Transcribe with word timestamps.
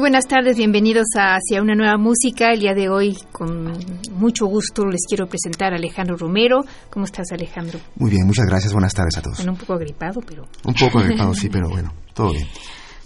Muy 0.00 0.08
buenas 0.08 0.28
tardes, 0.28 0.56
bienvenidos 0.56 1.08
a 1.18 1.34
Hacia 1.34 1.60
una 1.60 1.74
nueva 1.74 1.98
música. 1.98 2.54
El 2.54 2.60
día 2.60 2.72
de 2.72 2.88
hoy, 2.88 3.18
con 3.32 3.70
mucho 4.12 4.46
gusto, 4.46 4.86
les 4.86 5.02
quiero 5.06 5.26
presentar 5.26 5.74
a 5.74 5.76
Alejandro 5.76 6.16
Romero. 6.16 6.62
¿Cómo 6.88 7.04
estás, 7.04 7.26
Alejandro? 7.32 7.78
Muy 7.96 8.10
bien, 8.10 8.26
muchas 8.26 8.46
gracias. 8.46 8.72
Buenas 8.72 8.94
tardes 8.94 9.18
a 9.18 9.20
todos. 9.20 9.36
Bueno, 9.36 9.52
un 9.52 9.58
poco 9.58 9.74
agripado, 9.74 10.22
pero... 10.26 10.44
Un 10.64 10.72
poco 10.72 11.00
agripado, 11.00 11.34
sí, 11.34 11.50
pero 11.50 11.68
bueno, 11.68 11.92
todo 12.14 12.32
bien. 12.32 12.46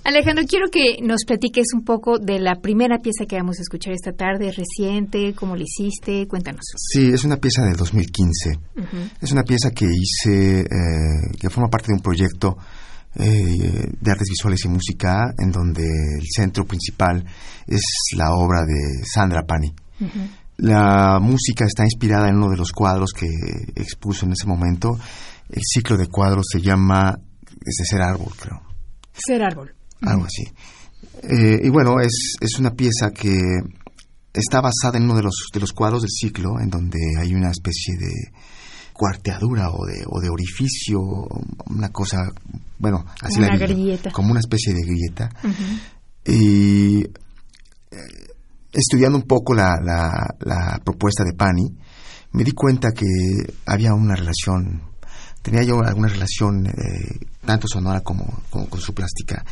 Alejandro, 0.04 0.44
quiero 0.46 0.66
que 0.70 0.98
nos 1.02 1.24
platiques 1.26 1.66
un 1.74 1.82
poco 1.82 2.20
de 2.20 2.38
la 2.38 2.60
primera 2.60 2.98
pieza 2.98 3.26
que 3.26 3.34
vamos 3.34 3.58
a 3.58 3.62
escuchar 3.62 3.92
esta 3.92 4.12
tarde, 4.12 4.52
reciente, 4.52 5.34
cómo 5.34 5.56
la 5.56 5.64
hiciste, 5.64 6.28
cuéntanos. 6.28 6.62
Sí, 6.76 7.08
es 7.08 7.24
una 7.24 7.38
pieza 7.38 7.64
del 7.64 7.74
2015. 7.74 8.50
Es 9.20 9.32
una 9.32 9.42
pieza 9.42 9.72
que 9.72 9.86
hice, 9.86 10.60
eh, 10.60 10.66
que 11.40 11.50
forma 11.50 11.68
parte 11.68 11.88
de 11.88 11.94
un 11.94 12.02
proyecto 12.02 12.56
eh, 13.16 13.88
de 14.00 14.10
artes 14.10 14.28
visuales 14.28 14.64
y 14.64 14.68
música, 14.68 15.34
en 15.38 15.50
donde 15.52 15.84
el 15.84 16.26
centro 16.34 16.64
principal 16.64 17.24
es 17.66 17.82
la 18.16 18.32
obra 18.34 18.62
de 18.62 19.04
Sandra 19.04 19.42
Pani. 19.42 19.74
La 20.56 21.18
música 21.20 21.64
está 21.64 21.84
inspirada 21.84 22.28
en 22.28 22.36
uno 22.36 22.50
de 22.50 22.56
los 22.56 22.72
cuadros 22.72 23.10
que 23.12 23.28
expuso 23.74 24.26
en 24.26 24.32
ese 24.32 24.46
momento. 24.46 24.98
El 25.48 25.62
ciclo 25.64 25.96
de 25.96 26.08
cuadros 26.08 26.46
se 26.50 26.60
llama 26.60 27.18
es 27.64 27.76
de 27.78 27.84
Ser 27.84 28.02
Árbol, 28.02 28.32
creo. 28.38 28.60
Ser 29.12 29.42
Árbol. 29.42 29.74
Algo 30.02 30.24
así. 30.24 30.44
Eh, 31.22 31.60
y 31.62 31.68
bueno, 31.70 32.00
es, 32.00 32.34
es 32.40 32.58
una 32.58 32.72
pieza 32.72 33.10
que 33.10 33.38
está 34.32 34.60
basada 34.60 34.98
en 34.98 35.04
uno 35.04 35.14
de 35.14 35.22
los, 35.22 35.48
de 35.52 35.60
los 35.60 35.72
cuadros 35.72 36.02
del 36.02 36.10
ciclo, 36.10 36.60
en 36.60 36.68
donde 36.68 36.98
hay 37.18 37.34
una 37.34 37.50
especie 37.50 37.96
de 37.96 38.12
cuarteadura 38.94 39.70
o 39.70 39.84
de, 39.84 40.04
o 40.06 40.20
de 40.20 40.30
orificio, 40.30 41.00
una 41.66 41.90
cosa, 41.90 42.30
bueno, 42.78 43.04
así 43.20 43.38
Una 43.40 43.48
la 43.48 43.56
grieta. 43.58 44.10
como 44.12 44.30
una 44.30 44.40
especie 44.40 44.72
de 44.72 44.80
grieta. 44.82 45.28
Y 46.24 47.00
eh, 47.02 47.08
estudiando 48.72 49.18
un 49.18 49.24
poco 49.24 49.52
la, 49.52 49.74
la, 49.84 50.10
la 50.40 50.80
propuesta 50.84 51.24
de 51.24 51.34
Pani, 51.34 51.66
me 52.32 52.44
di 52.44 52.52
cuenta 52.52 52.92
que 52.92 53.04
había 53.66 53.94
una 53.94 54.14
relación, 54.14 54.82
tenía 55.42 55.62
yo 55.64 55.80
alguna 55.84 56.08
relación 56.08 56.66
eh, 56.66 56.72
tanto 57.44 57.66
sonora 57.68 58.00
como, 58.00 58.42
como 58.48 58.68
con 58.68 58.80
su 58.80 58.94
plástica 58.94 59.44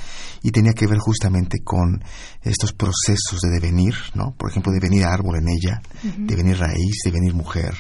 y 0.43 0.51
tenía 0.51 0.73
que 0.73 0.87
ver 0.87 0.99
justamente 0.99 1.59
con 1.63 2.03
estos 2.43 2.73
procesos 2.73 3.41
de 3.43 3.51
devenir, 3.51 3.95
¿no? 4.15 4.35
Por 4.39 4.51
ejemplo, 4.51 4.73
devenir 4.73 5.05
árbol 5.05 5.37
en 5.37 5.49
ella, 5.49 5.83
devenir 6.17 6.59
raíz, 6.59 6.97
devenir 7.05 7.35
mujer, 7.35 7.75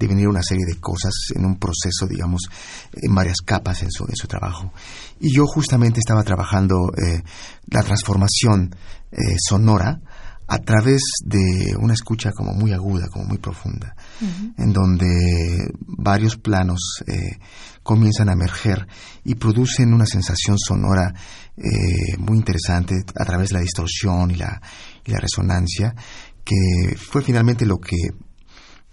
devenir 0.00 0.26
una 0.26 0.42
serie 0.42 0.64
de 0.66 0.80
cosas 0.80 1.12
en 1.34 1.44
un 1.44 1.58
proceso, 1.58 2.06
digamos, 2.08 2.48
en 2.92 3.14
varias 3.14 3.38
capas 3.44 3.82
en 3.82 3.92
su, 3.92 4.04
en 4.04 4.16
su 4.16 4.26
trabajo. 4.26 4.72
Y 5.20 5.32
yo 5.32 5.46
justamente 5.46 6.00
estaba 6.00 6.24
trabajando 6.24 6.90
eh, 6.96 7.22
la 7.68 7.82
transformación 7.82 8.74
eh, 9.12 9.16
sonora 9.38 10.00
a 10.50 10.58
través 10.58 11.02
de 11.24 11.76
una 11.78 11.94
escucha 11.94 12.32
como 12.32 12.52
muy 12.52 12.72
aguda, 12.72 13.06
como 13.08 13.24
muy 13.24 13.38
profunda, 13.38 13.94
en 14.58 14.72
donde 14.72 15.70
varios 15.78 16.36
planos 16.38 17.04
eh, 17.06 17.38
comienzan 17.84 18.28
a 18.28 18.32
emerger 18.32 18.88
y 19.22 19.36
producen 19.36 19.94
una 19.94 20.06
sensación 20.06 20.58
sonora 20.58 21.14
eh, 21.56 22.16
muy 22.18 22.36
interesante 22.36 22.96
a 23.14 23.24
través 23.24 23.50
de 23.50 23.54
la 23.54 23.60
distorsión 23.60 24.32
y 24.32 24.34
la, 24.34 24.60
y 25.04 25.12
la 25.12 25.20
resonancia, 25.20 25.94
que 26.44 26.96
fue 26.96 27.22
finalmente 27.22 27.64
lo 27.64 27.78
que, 27.78 27.96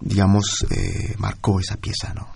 digamos, 0.00 0.66
eh, 0.70 1.14
marcó 1.18 1.60
esa 1.60 1.76
pieza, 1.76 2.12
¿no? 2.14 2.28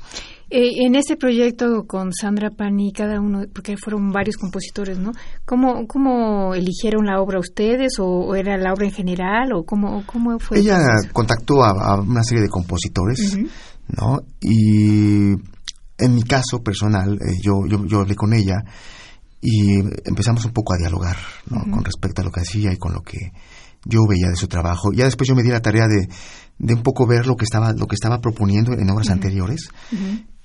Eh, 0.50 0.84
en 0.84 0.96
ese 0.96 1.16
proyecto 1.16 1.86
con 1.86 2.12
Sandra 2.12 2.50
Pani, 2.50 2.92
cada 2.92 3.18
uno, 3.20 3.44
porque 3.54 3.76
fueron 3.78 4.12
varios 4.12 4.36
compositores, 4.36 4.98
¿no? 4.98 5.12
¿Cómo, 5.46 5.86
cómo 5.86 6.54
eligieron 6.54 7.06
la 7.06 7.22
obra 7.22 7.38
ustedes 7.38 7.98
o, 7.98 8.06
o 8.06 8.34
era 8.34 8.58
la 8.58 8.74
obra 8.74 8.84
en 8.84 8.92
general 8.92 9.54
o 9.54 9.64
cómo, 9.64 10.04
cómo 10.04 10.38
fue? 10.38 10.58
el 10.58 10.64
Ella 10.64 10.78
contactó 11.12 11.64
a, 11.64 11.70
a 11.70 12.00
una 12.00 12.22
serie 12.22 12.42
de 12.42 12.50
compositores. 12.50 13.38
¿no? 13.88 14.20
Y 14.40 15.32
en 15.98 16.14
mi 16.14 16.22
caso 16.22 16.62
personal, 16.62 17.14
eh, 17.14 17.38
yo, 17.42 17.52
yo, 17.68 17.84
yo 17.86 18.00
hablé 18.00 18.14
con 18.14 18.32
ella 18.32 18.64
y 19.40 19.78
empezamos 20.04 20.44
un 20.44 20.52
poco 20.52 20.74
a 20.74 20.78
dialogar, 20.78 21.16
¿no? 21.50 21.62
Con 21.70 21.84
respecto 21.84 22.22
a 22.22 22.24
lo 22.24 22.30
que 22.30 22.40
hacía 22.40 22.72
y 22.72 22.76
con 22.76 22.92
lo 22.92 23.00
que 23.00 23.32
yo 23.84 24.00
veía 24.08 24.28
de 24.28 24.36
su 24.36 24.46
trabajo. 24.46 24.92
Ya 24.94 25.04
después 25.04 25.28
yo 25.28 25.34
me 25.34 25.42
di 25.42 25.50
la 25.50 25.60
tarea 25.60 25.88
de, 25.88 26.06
de 26.62 26.74
un 26.74 26.82
poco 26.82 27.06
ver 27.06 27.26
lo 27.26 27.34
que 27.36 27.44
estaba, 27.44 27.72
lo 27.72 27.86
que 27.86 27.96
estaba 27.96 28.20
proponiendo 28.20 28.72
en 28.72 28.88
obras 28.88 29.10
anteriores, 29.10 29.68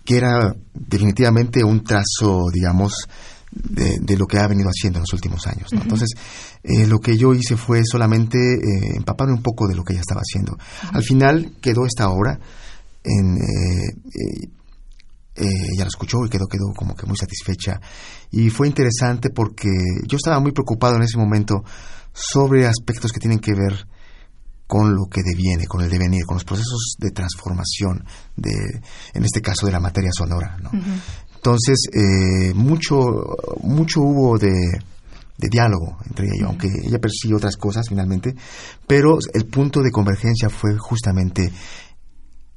que 0.04 0.18
era 0.18 0.56
definitivamente 0.74 1.64
un 1.64 1.84
trazo, 1.84 2.46
digamos, 2.52 3.08
de, 3.52 4.00
de 4.02 4.18
lo 4.18 4.26
que 4.26 4.40
ha 4.40 4.48
venido 4.48 4.68
haciendo 4.68 4.98
en 4.98 5.04
los 5.04 5.14
últimos 5.14 5.46
años. 5.46 5.72
¿no? 5.72 5.82
Entonces, 5.84 6.10
eh, 6.64 6.88
lo 6.88 7.00
que 7.00 7.18
yo 7.18 7.34
hice 7.36 7.56
fue 7.56 7.84
solamente 7.86 8.38
eh, 8.38 8.96
empaparme 8.98 9.34
un 9.34 9.44
poco 9.44 9.68
de 9.68 9.76
lo 9.76 9.84
que 9.84 9.94
ella 9.94 10.02
estaba 10.02 10.22
haciendo. 10.22 10.58
Al 10.92 11.04
final 11.04 11.54
quedó 11.62 11.86
esta 11.86 12.10
obra 12.10 12.40
en... 13.04 13.38
eh, 13.38 13.88
eh, 14.06 14.50
eh, 15.40 15.44
ella 15.74 15.84
la 15.84 15.88
escuchó 15.90 16.26
y 16.26 16.30
quedó, 16.30 16.48
quedó 16.48 16.74
como 16.76 16.96
que 16.96 17.06
muy 17.06 17.16
satisfecha. 17.16 17.80
Y 18.32 18.50
fue 18.50 18.68
interesante 18.68 19.30
porque 19.30 19.70
yo 20.08 20.18
estaba 20.18 20.40
muy 20.40 20.52
preocupado 20.52 20.96
en 20.96 21.04
ese 21.04 21.20
momento 21.20 21.64
sobre 22.12 22.66
aspectos 22.66 23.12
que 23.12 23.20
tienen 23.20 23.38
que 23.38 23.54
ver 23.54 23.86
con 24.68 24.94
lo 24.94 25.06
que 25.06 25.22
deviene, 25.24 25.66
con 25.66 25.82
el 25.82 25.90
devenir, 25.90 26.26
con 26.26 26.36
los 26.36 26.44
procesos 26.44 26.96
de 27.00 27.12
transformación, 27.12 28.04
de, 28.36 28.52
en 29.14 29.24
este 29.24 29.42
caso 29.42 29.66
de 29.66 29.72
la 29.72 29.80
materia 29.80 30.12
sonora. 30.12 30.58
¿no? 30.62 30.72
Entonces, 31.36 31.88
eh, 31.94 32.54
mucho, 32.54 32.98
mucho 33.62 34.02
hubo 34.02 34.38
de, 34.38 34.54
de 35.38 35.48
diálogo 35.50 35.98
entre 36.06 36.26
ella 36.26 36.36
y 36.36 36.42
yo, 36.42 36.48
aunque 36.48 36.68
ella 36.68 37.00
persiguió 37.00 37.38
otras 37.38 37.56
cosas 37.56 37.88
finalmente, 37.88 38.36
pero 38.86 39.18
el 39.34 39.46
punto 39.46 39.82
de 39.82 39.92
convergencia 39.92 40.50
fue 40.50 40.78
justamente 40.78 41.52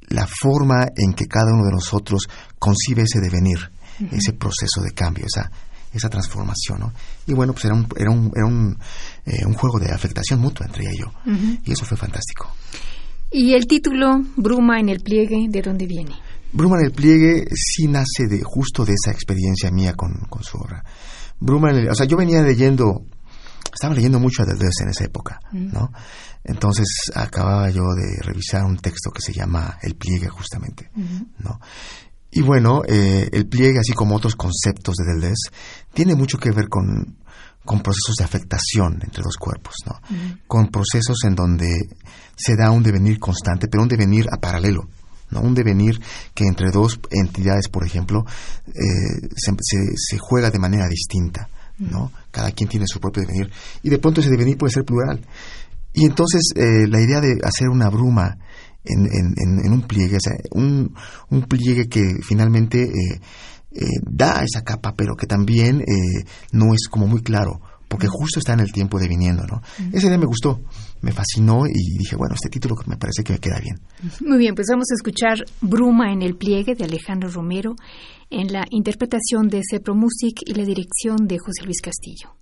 la 0.09 0.27
forma 0.27 0.87
en 0.97 1.13
que 1.15 1.27
cada 1.27 1.53
uno 1.53 1.65
de 1.65 1.73
nosotros 1.73 2.27
concibe 2.59 3.03
ese 3.03 3.21
devenir, 3.21 3.71
ese 4.11 4.33
proceso 4.33 4.81
de 4.83 4.93
cambio, 4.93 5.25
esa, 5.27 5.51
esa 5.93 6.09
transformación. 6.09 6.81
¿no? 6.81 6.93
Y 7.27 7.35
bueno, 7.35 7.53
pues 7.53 7.65
era 7.65 7.75
un, 7.75 7.87
era 7.97 8.11
un, 8.11 8.33
era 8.35 8.47
un, 8.47 8.79
eh, 9.31 9.47
un 9.47 9.55
juego 9.55 9.79
de 9.79 9.93
afectación 9.93 10.41
mutua 10.41 10.67
entre 10.67 10.85
ella 10.85 10.93
y 10.93 10.99
yo. 10.99 11.13
Y 11.65 11.73
eso 11.73 11.85
fue 11.85 11.97
fantástico. 11.97 12.53
Y 13.31 13.55
el 13.55 13.67
título, 13.67 14.21
Bruma 14.37 14.81
en 14.81 14.89
el 14.89 15.01
pliegue, 15.01 15.47
¿de 15.49 15.63
dónde 15.63 15.87
viene? 15.87 16.17
Bruma 16.53 16.79
en 16.81 16.87
el 16.87 16.93
pliegue 16.93 17.45
sí 17.55 17.87
nace 17.87 18.27
de 18.29 18.43
justo 18.43 18.85
de 18.85 18.95
esa 18.95 19.13
experiencia 19.13 19.71
mía 19.71 19.95
con, 19.95 20.13
con 20.29 20.43
su 20.43 20.59
obra. 20.59 20.83
Bruma 21.39 21.71
en 21.71 21.77
el, 21.77 21.89
o 21.89 21.95
sea, 21.95 22.07
yo 22.07 22.17
venía 22.17 22.43
leyendo, 22.43 23.05
estaba 23.73 23.95
leyendo 23.95 24.19
mucho 24.19 24.43
a 24.43 24.47
Deleuze 24.47 24.83
en 24.83 24.89
esa 24.89 25.05
época, 25.05 25.41
¿no? 25.53 25.93
Entonces 26.43 26.87
acababa 27.15 27.71
yo 27.71 27.83
de 27.95 28.21
revisar 28.23 28.65
un 28.65 28.79
texto 28.79 29.11
que 29.11 29.23
se 29.23 29.33
llama 29.33 29.79
El 29.83 29.95
pliegue 29.95 30.29
justamente, 30.29 30.91
¿no? 31.39 31.61
Y 32.33 32.43
bueno, 32.43 32.83
eh, 32.87 33.29
el 33.33 33.49
pliegue, 33.49 33.79
así 33.81 33.93
como 33.93 34.15
otros 34.17 34.37
conceptos 34.37 34.95
de 34.97 35.15
Deleuze, 35.15 35.51
tiene 35.93 36.15
mucho 36.15 36.39
que 36.39 36.53
ver 36.53 36.69
con, 36.69 37.17
con 37.65 37.81
procesos 37.81 38.17
de 38.19 38.25
afectación 38.25 39.01
entre 39.03 39.23
dos 39.23 39.37
cuerpos, 39.37 39.75
¿no? 39.87 40.01
Con 40.47 40.69
procesos 40.69 41.19
en 41.25 41.35
donde 41.35 41.69
se 42.37 42.57
da 42.57 42.71
un 42.71 42.83
devenir 42.83 43.19
constante, 43.19 43.69
pero 43.69 43.83
un 43.83 43.89
devenir 43.89 44.27
a 44.33 44.39
paralelo, 44.41 44.89
¿no? 45.31 45.41
Un 45.43 45.55
devenir 45.55 46.01
que 46.35 46.45
entre 46.47 46.71
dos 46.71 46.99
entidades, 47.11 47.69
por 47.69 47.85
ejemplo, 47.85 48.25
eh, 48.69 48.73
se, 49.37 49.53
se- 49.61 49.95
se 49.97 50.19
juega 50.19 50.51
de 50.51 50.59
manera 50.59 50.87
distinta, 50.89 51.49
¿no? 51.79 52.11
Cada 52.31 52.51
quien 52.53 52.69
tiene 52.69 52.87
su 52.89 52.99
propio 52.99 53.23
devenir. 53.23 53.51
Y 53.83 53.91
de 53.91 53.99
pronto 53.99 54.21
ese 54.21 54.31
devenir 54.31 54.57
puede 54.57 54.73
ser 54.73 54.85
plural. 54.85 55.21
Y 55.93 56.07
entonces 56.07 56.53
eh, 56.57 56.87
la 56.89 57.01
idea 57.01 57.21
de 57.21 57.39
hacer 57.45 57.69
una 57.69 57.89
bruma 57.91 58.39
en, 58.85 59.01
en- 59.07 59.35
en- 59.37 59.67
en 59.67 59.73
un 59.73 59.83
pliegue, 59.83 60.17
o 60.17 60.21
sea, 60.21 60.33
un, 60.53 60.95
un 61.29 61.43
pliegue 61.43 61.89
que 61.89 62.15
finalmente 62.27 62.83
eh, 62.85 63.21
eh, 63.73 63.85
da 64.03 64.43
esa 64.43 64.63
capa, 64.63 64.95
pero 64.97 65.15
que 65.17 65.27
también 65.27 65.81
eh, 65.81 66.25
no 66.53 66.75
es 66.75 66.89
como 66.89 67.07
muy 67.07 67.23
claro 67.23 67.61
porque 67.91 68.07
justo 68.07 68.39
está 68.39 68.53
en 68.53 68.61
el 68.61 68.71
tiempo 68.71 69.01
de 69.01 69.09
viniendo, 69.09 69.43
¿no? 69.49 69.63
Ese 69.93 70.09
día 70.09 70.17
me 70.17 70.25
gustó, 70.25 70.61
me 71.01 71.11
fascinó 71.11 71.67
y 71.67 71.99
dije, 71.99 72.15
bueno, 72.15 72.37
este 72.37 72.49
título 72.49 72.77
me 72.87 72.97
parece 72.97 73.25
que 73.25 73.33
me 73.33 73.41
queda 73.41 73.59
bien. 73.59 73.81
Muy 74.25 74.39
bien, 74.39 74.55
pues 74.55 74.69
vamos 74.71 74.87
a 74.93 74.95
escuchar 74.95 75.45
Bruma 75.61 76.13
en 76.13 76.23
el 76.23 76.37
pliegue 76.37 76.77
de 76.77 76.85
Alejandro 76.85 77.29
Romero 77.29 77.75
en 78.31 78.53
la 78.53 78.65
interpretación 78.71 79.49
de 79.49 79.63
Cepro 79.69 79.97
Music 79.97 80.41
y 80.47 80.55
la 80.55 80.65
dirección 80.65 81.27
de 81.27 81.39
José 81.39 81.65
Luis 81.65 81.83
Castillo. 81.83 82.37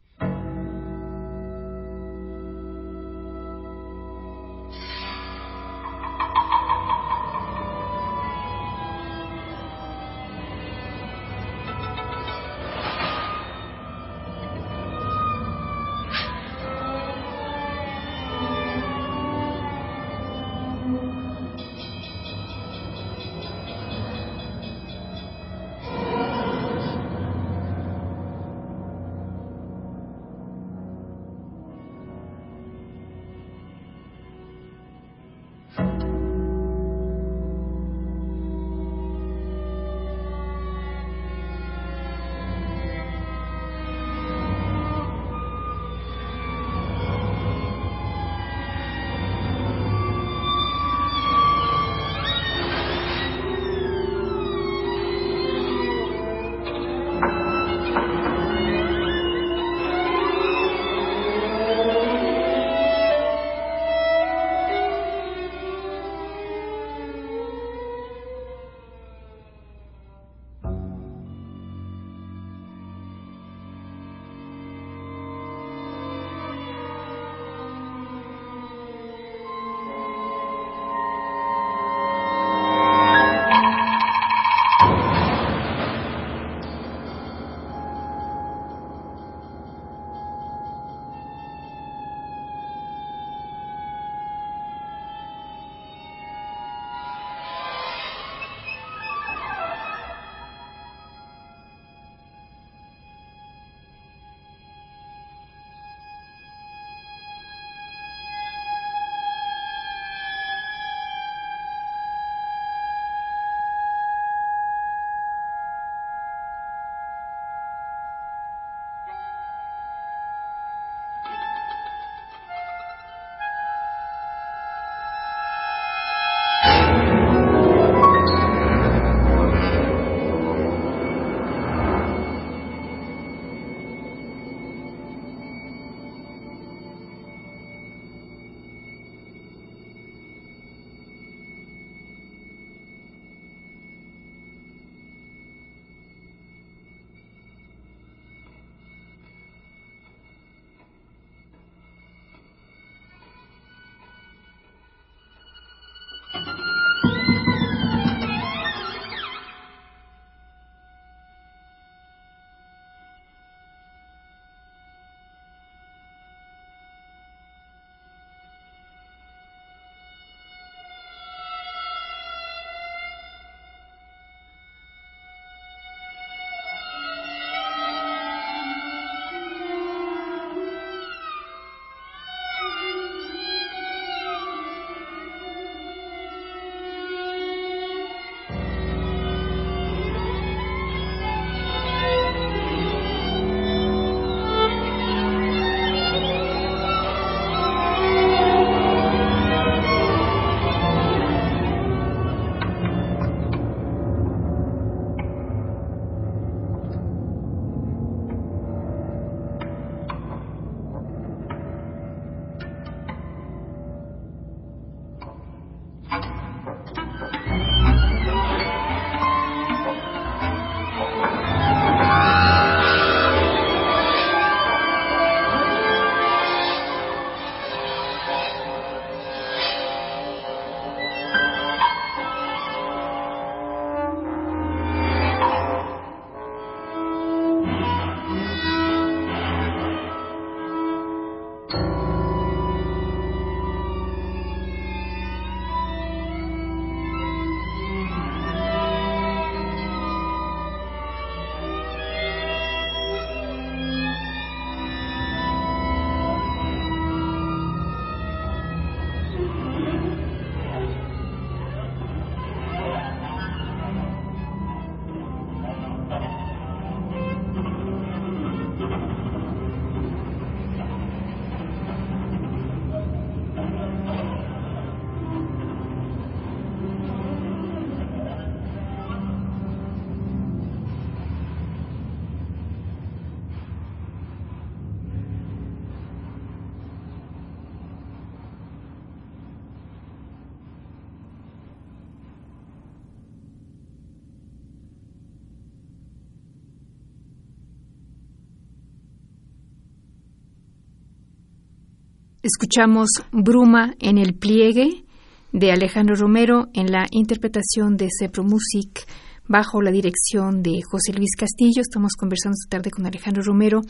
Escuchamos 302.42 303.08
Bruma 303.32 303.94
en 303.98 304.18
el 304.18 304.34
pliegue 304.34 305.04
de 305.52 305.72
Alejandro 305.72 306.14
Romero 306.14 306.68
en 306.74 306.92
la 306.92 307.06
interpretación 307.10 307.96
de 307.96 308.08
Cepro 308.16 308.44
Music 308.44 309.06
bajo 309.48 309.82
la 309.82 309.90
dirección 309.90 310.62
de 310.62 310.80
José 310.88 311.12
Luis 311.12 311.34
Castillo. 311.36 311.80
Estamos 311.80 312.12
conversando 312.12 312.54
esta 312.54 312.76
tarde 312.76 312.90
con 312.90 313.06
Alejandro 313.06 313.42
Romero. 313.42 313.80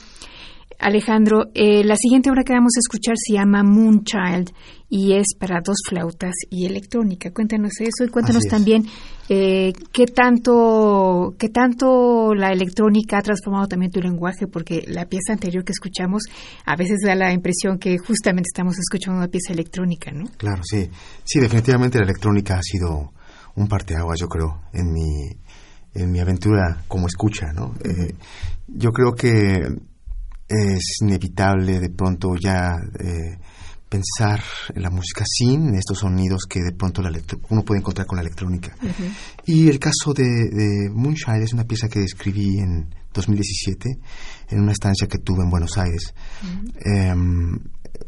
Alejandro, 0.78 1.46
eh, 1.54 1.82
la 1.82 1.96
siguiente 1.96 2.30
obra 2.30 2.44
que 2.44 2.52
vamos 2.52 2.76
a 2.76 2.80
escuchar 2.80 3.16
se 3.16 3.32
llama 3.32 3.64
Moonchild 3.64 4.52
y 4.88 5.14
es 5.14 5.34
para 5.38 5.60
dos 5.64 5.78
flautas 5.88 6.34
y 6.50 6.66
electrónica. 6.66 7.32
Cuéntanos 7.32 7.72
eso 7.80 8.04
y 8.04 8.08
cuéntanos 8.08 8.44
también 8.44 8.86
eh, 9.28 9.72
qué 9.92 10.06
tanto 10.06 11.34
qué 11.36 11.48
tanto 11.48 12.32
la 12.32 12.52
electrónica 12.52 13.18
ha 13.18 13.22
transformado 13.22 13.66
también 13.66 13.90
tu 13.90 14.00
lenguaje, 14.00 14.46
porque 14.46 14.84
la 14.86 15.06
pieza 15.06 15.32
anterior 15.32 15.64
que 15.64 15.72
escuchamos 15.72 16.22
a 16.64 16.76
veces 16.76 16.98
da 17.04 17.16
la 17.16 17.32
impresión 17.32 17.78
que 17.78 17.98
justamente 17.98 18.46
estamos 18.46 18.78
escuchando 18.78 19.18
una 19.18 19.28
pieza 19.28 19.52
electrónica, 19.52 20.12
¿no? 20.12 20.26
Claro, 20.36 20.62
sí, 20.62 20.88
sí, 21.24 21.40
definitivamente 21.40 21.98
la 21.98 22.04
electrónica 22.04 22.54
ha 22.54 22.62
sido 22.62 23.12
un 23.56 23.66
parteaguas, 23.66 24.20
yo 24.20 24.28
creo, 24.28 24.60
en 24.72 24.92
mi 24.92 25.28
en 25.94 26.10
mi 26.10 26.20
aventura 26.20 26.82
como 26.88 27.06
escucha, 27.06 27.52
¿no? 27.52 27.74
Eh, 27.84 28.14
yo 28.66 28.90
creo 28.90 29.14
que 29.14 29.66
es 30.48 30.96
inevitable 31.02 31.78
de 31.78 31.90
pronto 31.90 32.34
ya 32.36 32.76
eh, 32.98 33.38
pensar 33.88 34.42
en 34.74 34.82
la 34.82 34.90
música 34.90 35.24
sin 35.26 35.74
estos 35.74 35.98
sonidos 35.98 36.42
que 36.48 36.60
de 36.60 36.72
pronto 36.72 37.02
uno 37.48 37.62
puede 37.62 37.80
encontrar 37.80 38.06
con 38.06 38.16
la 38.16 38.22
electrónica. 38.22 38.74
Y 39.46 39.68
el 39.68 39.78
caso 39.78 40.12
de, 40.14 40.24
de, 40.24 40.90
Moonshine 40.90 41.42
es 41.42 41.52
una 41.52 41.64
pieza 41.64 41.88
que 41.88 42.02
escribí 42.02 42.58
en 42.58 42.94
2017 43.12 43.98
en 44.50 44.60
una 44.60 44.72
estancia 44.72 45.06
que 45.06 45.18
tuve 45.18 45.42
en 45.42 45.50
Buenos 45.50 45.76
Aires. 45.78 46.14
Em, 46.84 47.58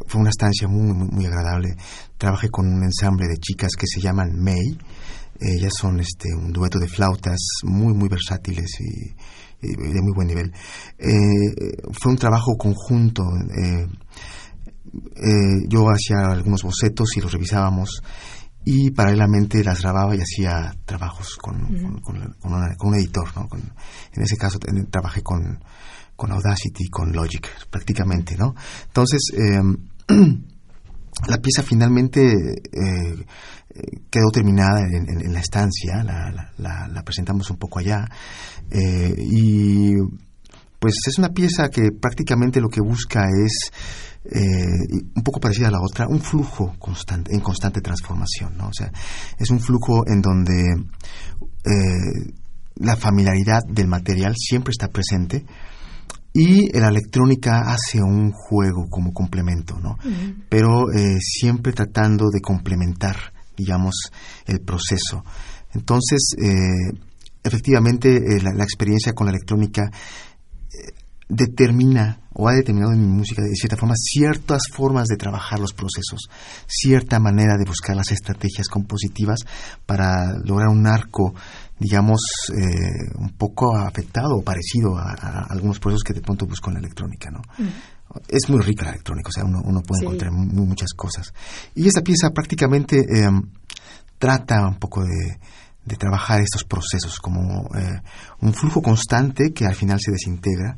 fue 0.07 0.21
una 0.21 0.31
estancia 0.31 0.69
muy, 0.69 0.93
muy, 0.93 1.09
muy, 1.09 1.27
agradable. 1.27 1.77
Trabajé 2.17 2.49
con 2.51 2.67
un 2.67 2.83
ensamble 2.85 3.27
de 3.27 3.39
chicas 3.39 3.71
que 3.79 3.87
se 3.87 4.01
llaman 4.01 4.39
May. 4.39 4.79
Ellas 5.41 5.73
son 5.79 6.01
este, 6.01 6.35
un 6.35 6.53
dueto 6.53 6.79
de 6.79 6.89
flautas 6.89 7.39
muy, 7.65 7.95
muy 7.95 8.09
versátiles 8.09 8.71
y 8.81 9.15
de 9.61 10.01
muy 10.03 10.13
buen 10.15 10.29
nivel. 10.29 10.53
Eh, 10.99 11.83
fue 11.93 12.13
un 12.13 12.19
trabajo 12.19 12.57
conjunto. 12.57 13.23
Eh, 13.23 13.87
eh, 15.17 15.67
yo 15.69 15.87
hacía 15.89 16.33
algunos 16.33 16.63
bocetos 16.63 17.17
y 17.17 17.21
los 17.21 17.33
revisábamos 17.33 18.03
y 18.65 18.91
paralelamente 18.91 19.63
las 19.65 19.81
grababa 19.81 20.15
y 20.15 20.21
hacía 20.21 20.75
trabajos 20.85 21.37
con, 21.37 22.01
con, 22.01 22.37
un 22.83 22.95
editor. 22.95 23.29
¿no? 23.37 23.49
en 24.13 24.23
ese 24.23 24.37
caso 24.37 24.59
trabajé 24.91 25.23
con, 25.23 25.63
con 26.17 26.33
Audacity, 26.33 26.89
con 26.89 27.13
Logic, 27.13 27.47
prácticamente. 27.71 28.37
¿no? 28.37 28.55
Entonces, 28.87 29.21
la 31.29 31.39
pieza 31.39 31.63
finalmente 31.63 32.35
quedó 34.11 34.31
terminada 34.33 34.81
en, 34.81 35.33
la 35.33 35.41
estancia, 35.41 36.03
la, 36.03 36.51
la, 36.59 37.03
presentamos 37.03 37.51
un 37.51 37.57
poco 37.57 37.79
allá 37.79 38.09
eh, 38.71 39.15
y 39.17 39.95
pues 40.79 40.95
es 41.07 41.19
una 41.19 41.29
pieza 41.29 41.69
que 41.69 41.91
prácticamente 41.93 42.61
lo 42.61 42.69
que 42.69 42.81
busca 42.81 43.27
es 43.29 43.71
eh, 44.25 45.05
un 45.15 45.23
poco 45.23 45.41
parecida 45.41 45.69
a 45.69 45.73
la 45.73 45.81
otra, 45.81 46.07
un 46.09 46.21
flujo 46.21 46.75
constante, 46.79 47.35
en 47.35 47.41
constante 47.41 47.81
transformación, 47.81 48.57
¿no? 48.57 48.69
O 48.69 48.73
sea, 48.73 48.91
es 49.39 49.51
un 49.51 49.61
flujo 49.61 50.05
en 50.07 50.21
donde 50.21 50.63
eh, 51.65 52.33
la 52.77 52.97
familiaridad 52.97 53.63
del 53.69 53.89
material 53.89 54.35
siempre 54.37 54.73
está 54.73 54.89
presente 54.89 55.45
y 56.33 56.71
la 56.79 56.89
electrónica 56.89 57.63
hace 57.67 58.01
un 58.01 58.31
juego 58.31 58.89
como 58.89 59.13
complemento, 59.13 59.79
¿no? 59.81 59.97
Pero 60.49 60.87
siempre 61.21 61.73
tratando 61.73 62.31
de 62.31 62.41
complementar 62.41 63.17
digamos, 63.61 63.95
el 64.47 64.61
proceso. 64.61 65.23
Entonces, 65.75 66.35
eh, 66.39 66.99
efectivamente, 67.43 68.17
eh, 68.17 68.43
la, 68.43 68.65
experiencia 68.65 69.13
con 69.13 69.27
la 69.27 69.33
electrónica 69.33 69.83
eh, 69.85 70.93
determina 71.29 72.21
o 72.33 72.49
ha 72.49 72.55
determinado 72.55 72.93
en 72.93 73.03
mi 73.03 73.09
música 73.09 73.43
de 73.43 73.55
cierta 73.55 73.77
forma 73.77 73.95
ciertas 73.97 74.63
formas 74.73 75.07
de 75.09 75.17
trabajar 75.17 75.59
los 75.59 75.75
procesos, 75.75 76.31
cierta 76.67 77.19
manera 77.21 77.57
de 77.59 77.67
buscar 77.67 77.97
las 77.97 78.11
estrategias 78.13 78.69
compositivas 78.69 79.41
para 79.85 80.39
lograr 80.45 80.69
un 80.69 80.87
arco, 80.87 81.35
digamos, 81.81 82.21
un 83.17 83.31
poco 83.31 83.75
afectado 83.75 84.37
o 84.37 84.45
parecido 84.45 84.97
a, 84.97 85.47
algunos 85.49 85.81
procesos 85.81 86.05
que 86.05 86.13
de 86.13 86.21
pronto 86.21 86.47
busco 86.47 86.71
en 86.71 86.75
la 86.75 86.81
electrónica, 86.81 87.31
¿no? 87.31 87.41
es 88.29 88.49
muy 88.49 88.61
rica 88.61 88.85
la 88.85 88.91
electrónica, 88.91 89.29
o 89.29 89.33
sea, 89.33 89.45
uno, 89.45 89.61
uno 89.65 89.83
puede 89.83 90.03
encontrar 90.03 90.33
muchas 90.33 90.93
cosas. 90.95 91.33
Y 91.75 91.87
esta 91.87 92.03
pieza 92.03 92.31
prácticamente 92.31 93.05
em, 93.09 93.43
trata 94.19 94.67
un 94.67 94.79
poco 94.79 95.03
de, 95.03 95.39
de, 95.85 95.97
trabajar 95.97 96.41
estos 96.41 96.65
procesos 96.65 97.19
como 97.21 97.69
eh, 97.77 98.03
un 98.41 98.53
flujo 98.53 98.83
constante 98.83 99.53
que 99.53 99.65
al 99.65 99.75
final 99.75 99.99
se 100.01 100.11
desintegra 100.11 100.77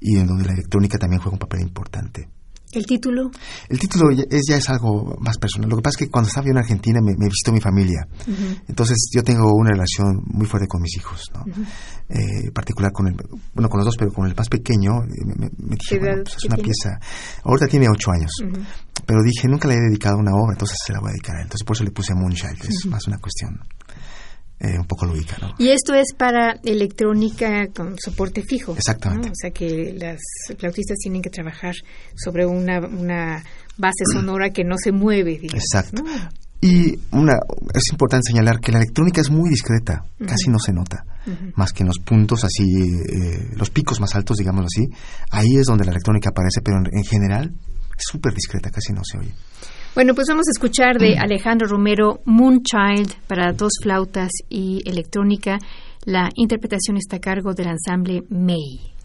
y 0.00 0.16
en 0.16 0.26
donde 0.26 0.46
la 0.46 0.52
electrónica 0.52 0.98
también 0.98 1.20
juega 1.20 1.34
un 1.34 1.40
papel 1.40 1.60
importante. 1.60 2.28
¿El 2.72 2.86
título? 2.86 3.30
El 3.68 3.78
título 3.78 4.12
ya 4.12 4.24
es, 4.30 4.42
ya 4.48 4.56
es 4.56 4.68
algo 4.70 5.16
más 5.20 5.38
personal. 5.38 5.68
Lo 5.68 5.76
que 5.76 5.82
pasa 5.82 5.96
es 5.98 6.06
que 6.06 6.10
cuando 6.10 6.28
estaba 6.28 6.46
yo 6.46 6.52
en 6.52 6.58
Argentina 6.58 7.00
me, 7.02 7.14
visitó 7.16 7.52
mi 7.52 7.60
familia. 7.60 8.06
Entonces 8.68 9.10
yo 9.12 9.22
tengo 9.22 9.52
una 9.54 9.70
relación 9.70 10.22
muy 10.26 10.46
fuerte 10.46 10.68
con 10.68 10.80
mis 10.80 10.96
hijos, 10.96 11.24
¿no? 11.34 11.44
eh, 12.10 12.50
particular 12.52 12.92
con 12.92 13.06
el, 13.08 13.14
bueno, 13.54 13.68
con 13.68 13.78
los 13.78 13.86
dos, 13.86 13.96
pero 13.96 14.12
con 14.12 14.26
el 14.26 14.34
más 14.34 14.48
pequeño 14.48 15.02
eh, 15.04 15.24
me, 15.24 15.50
me 15.58 15.76
dije, 15.76 15.98
bueno, 15.98 16.22
pues 16.24 16.36
es 16.36 16.44
una 16.44 16.56
pieza. 16.56 16.98
Ahorita 17.44 17.66
tiene 17.68 17.86
ocho 17.88 18.10
años, 18.10 18.30
pero 19.06 19.20
dije, 19.22 19.48
nunca 19.48 19.68
le 19.68 19.74
he 19.74 19.80
dedicado 19.80 20.18
una 20.18 20.32
obra, 20.32 20.52
entonces 20.52 20.78
se 20.84 20.92
la 20.92 21.00
voy 21.00 21.10
a 21.10 21.12
dedicar 21.12 21.36
a 21.36 21.38
él. 21.40 21.44
Entonces 21.44 21.64
por 21.64 21.76
eso 21.76 21.84
le 21.84 21.90
puse 21.90 22.14
Moonchild, 22.14 22.64
es 22.68 22.86
más 22.86 23.06
una 23.06 23.18
cuestión 23.18 23.60
eh, 24.60 24.78
un 24.78 24.84
poco 24.84 25.06
lúdica. 25.06 25.36
¿no? 25.40 25.54
Y 25.58 25.70
esto 25.70 25.94
es 25.94 26.12
para 26.14 26.52
electrónica 26.62 27.66
con 27.74 27.98
soporte 27.98 28.42
fijo. 28.42 28.74
Exactamente. 28.74 29.30
O 29.30 29.34
sea 29.34 29.50
que 29.50 29.94
las 29.98 30.20
flautistas 30.58 30.98
tienen 30.98 31.22
que 31.22 31.30
trabajar 31.30 31.74
sobre 32.14 32.44
una, 32.44 32.78
una 32.80 33.42
base 33.78 34.04
sonora 34.12 34.50
que 34.50 34.62
no 34.64 34.76
se 34.76 34.92
mueve. 34.92 35.38
Digamos, 35.38 35.64
Exacto. 35.64 36.02
Y 36.60 36.94
una, 37.12 37.38
es 37.72 37.84
importante 37.90 38.28
señalar 38.28 38.60
que 38.60 38.70
la 38.70 38.78
electrónica 38.78 39.22
es 39.22 39.30
muy 39.30 39.48
discreta, 39.48 40.04
casi 40.26 40.50
no 40.50 40.58
se 40.58 40.74
nota, 40.74 41.06
más 41.54 41.72
que 41.72 41.82
en 41.82 41.86
los 41.86 41.98
puntos 42.00 42.44
así, 42.44 42.64
eh, 42.64 43.48
los 43.56 43.70
picos 43.70 43.98
más 43.98 44.14
altos, 44.14 44.36
digámoslo 44.36 44.66
así, 44.66 44.86
ahí 45.30 45.56
es 45.56 45.64
donde 45.64 45.86
la 45.86 45.92
electrónica 45.92 46.28
aparece, 46.28 46.60
pero 46.62 46.76
en, 46.76 46.98
en 46.98 47.04
general 47.04 47.50
es 47.96 48.04
súper 48.10 48.34
discreta, 48.34 48.70
casi 48.70 48.92
no 48.92 49.00
se 49.02 49.16
oye. 49.16 49.32
Bueno, 49.92 50.14
pues 50.14 50.28
vamos 50.28 50.46
a 50.46 50.52
escuchar 50.52 50.98
de 50.98 51.18
Alejandro 51.18 51.66
Romero 51.66 52.20
Moonchild 52.24 53.12
para 53.26 53.52
dos 53.52 53.72
flautas 53.82 54.30
y 54.48 54.88
electrónica. 54.88 55.58
La 56.04 56.30
interpretación 56.36 56.96
está 56.96 57.16
a 57.16 57.20
cargo 57.20 57.54
del 57.54 57.70
ensamble 57.70 58.22
May. 58.30 58.99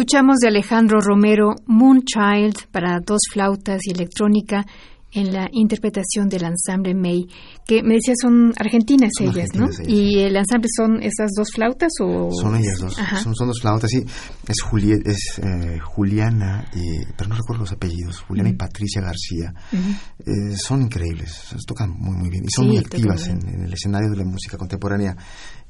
Escuchamos 0.00 0.38
de 0.38 0.48
Alejandro 0.48 0.98
Romero 0.98 1.56
Moonchild 1.66 2.68
para 2.72 3.00
dos 3.04 3.20
flautas 3.30 3.82
y 3.84 3.90
electrónica 3.92 4.64
en 5.12 5.30
la 5.30 5.46
interpretación 5.52 6.26
del 6.26 6.44
ensamble 6.44 6.94
May, 6.94 7.26
que 7.66 7.82
me 7.82 7.96
decía 7.96 8.14
son 8.18 8.54
argentinas 8.56 9.10
ellas, 9.20 9.48
¿no? 9.54 9.68
¿Y 9.86 10.20
el 10.20 10.36
ensamble 10.36 10.68
son 10.74 11.02
esas 11.02 11.32
dos 11.36 11.48
flautas 11.54 11.92
o...? 12.00 12.30
Son 12.32 12.56
ellas 12.56 12.78
dos, 12.80 12.94
son, 12.94 13.34
son, 13.34 13.48
dos 13.48 13.60
flautas, 13.60 13.90
sí. 13.90 14.02
Es, 14.48 14.56
es 15.04 15.38
eh, 15.44 15.78
Juliana, 15.80 16.70
y, 16.74 17.04
pero 17.14 17.28
no 17.28 17.36
recuerdo 17.36 17.64
los 17.64 17.72
apellidos, 17.72 18.20
Juliana 18.20 18.48
y 18.48 18.54
Patricia 18.54 19.02
García. 19.02 19.52
Eh, 20.24 20.56
son 20.56 20.80
increíbles, 20.80 21.54
tocan 21.66 21.90
muy, 21.90 22.16
muy 22.16 22.30
bien 22.30 22.44
y 22.44 22.48
son 22.50 22.68
muy 22.68 22.78
activas 22.78 23.28
en, 23.28 23.46
en, 23.46 23.64
el 23.64 23.72
escenario 23.74 24.08
de 24.08 24.16
la 24.16 24.24
música 24.24 24.56
contemporánea 24.56 25.14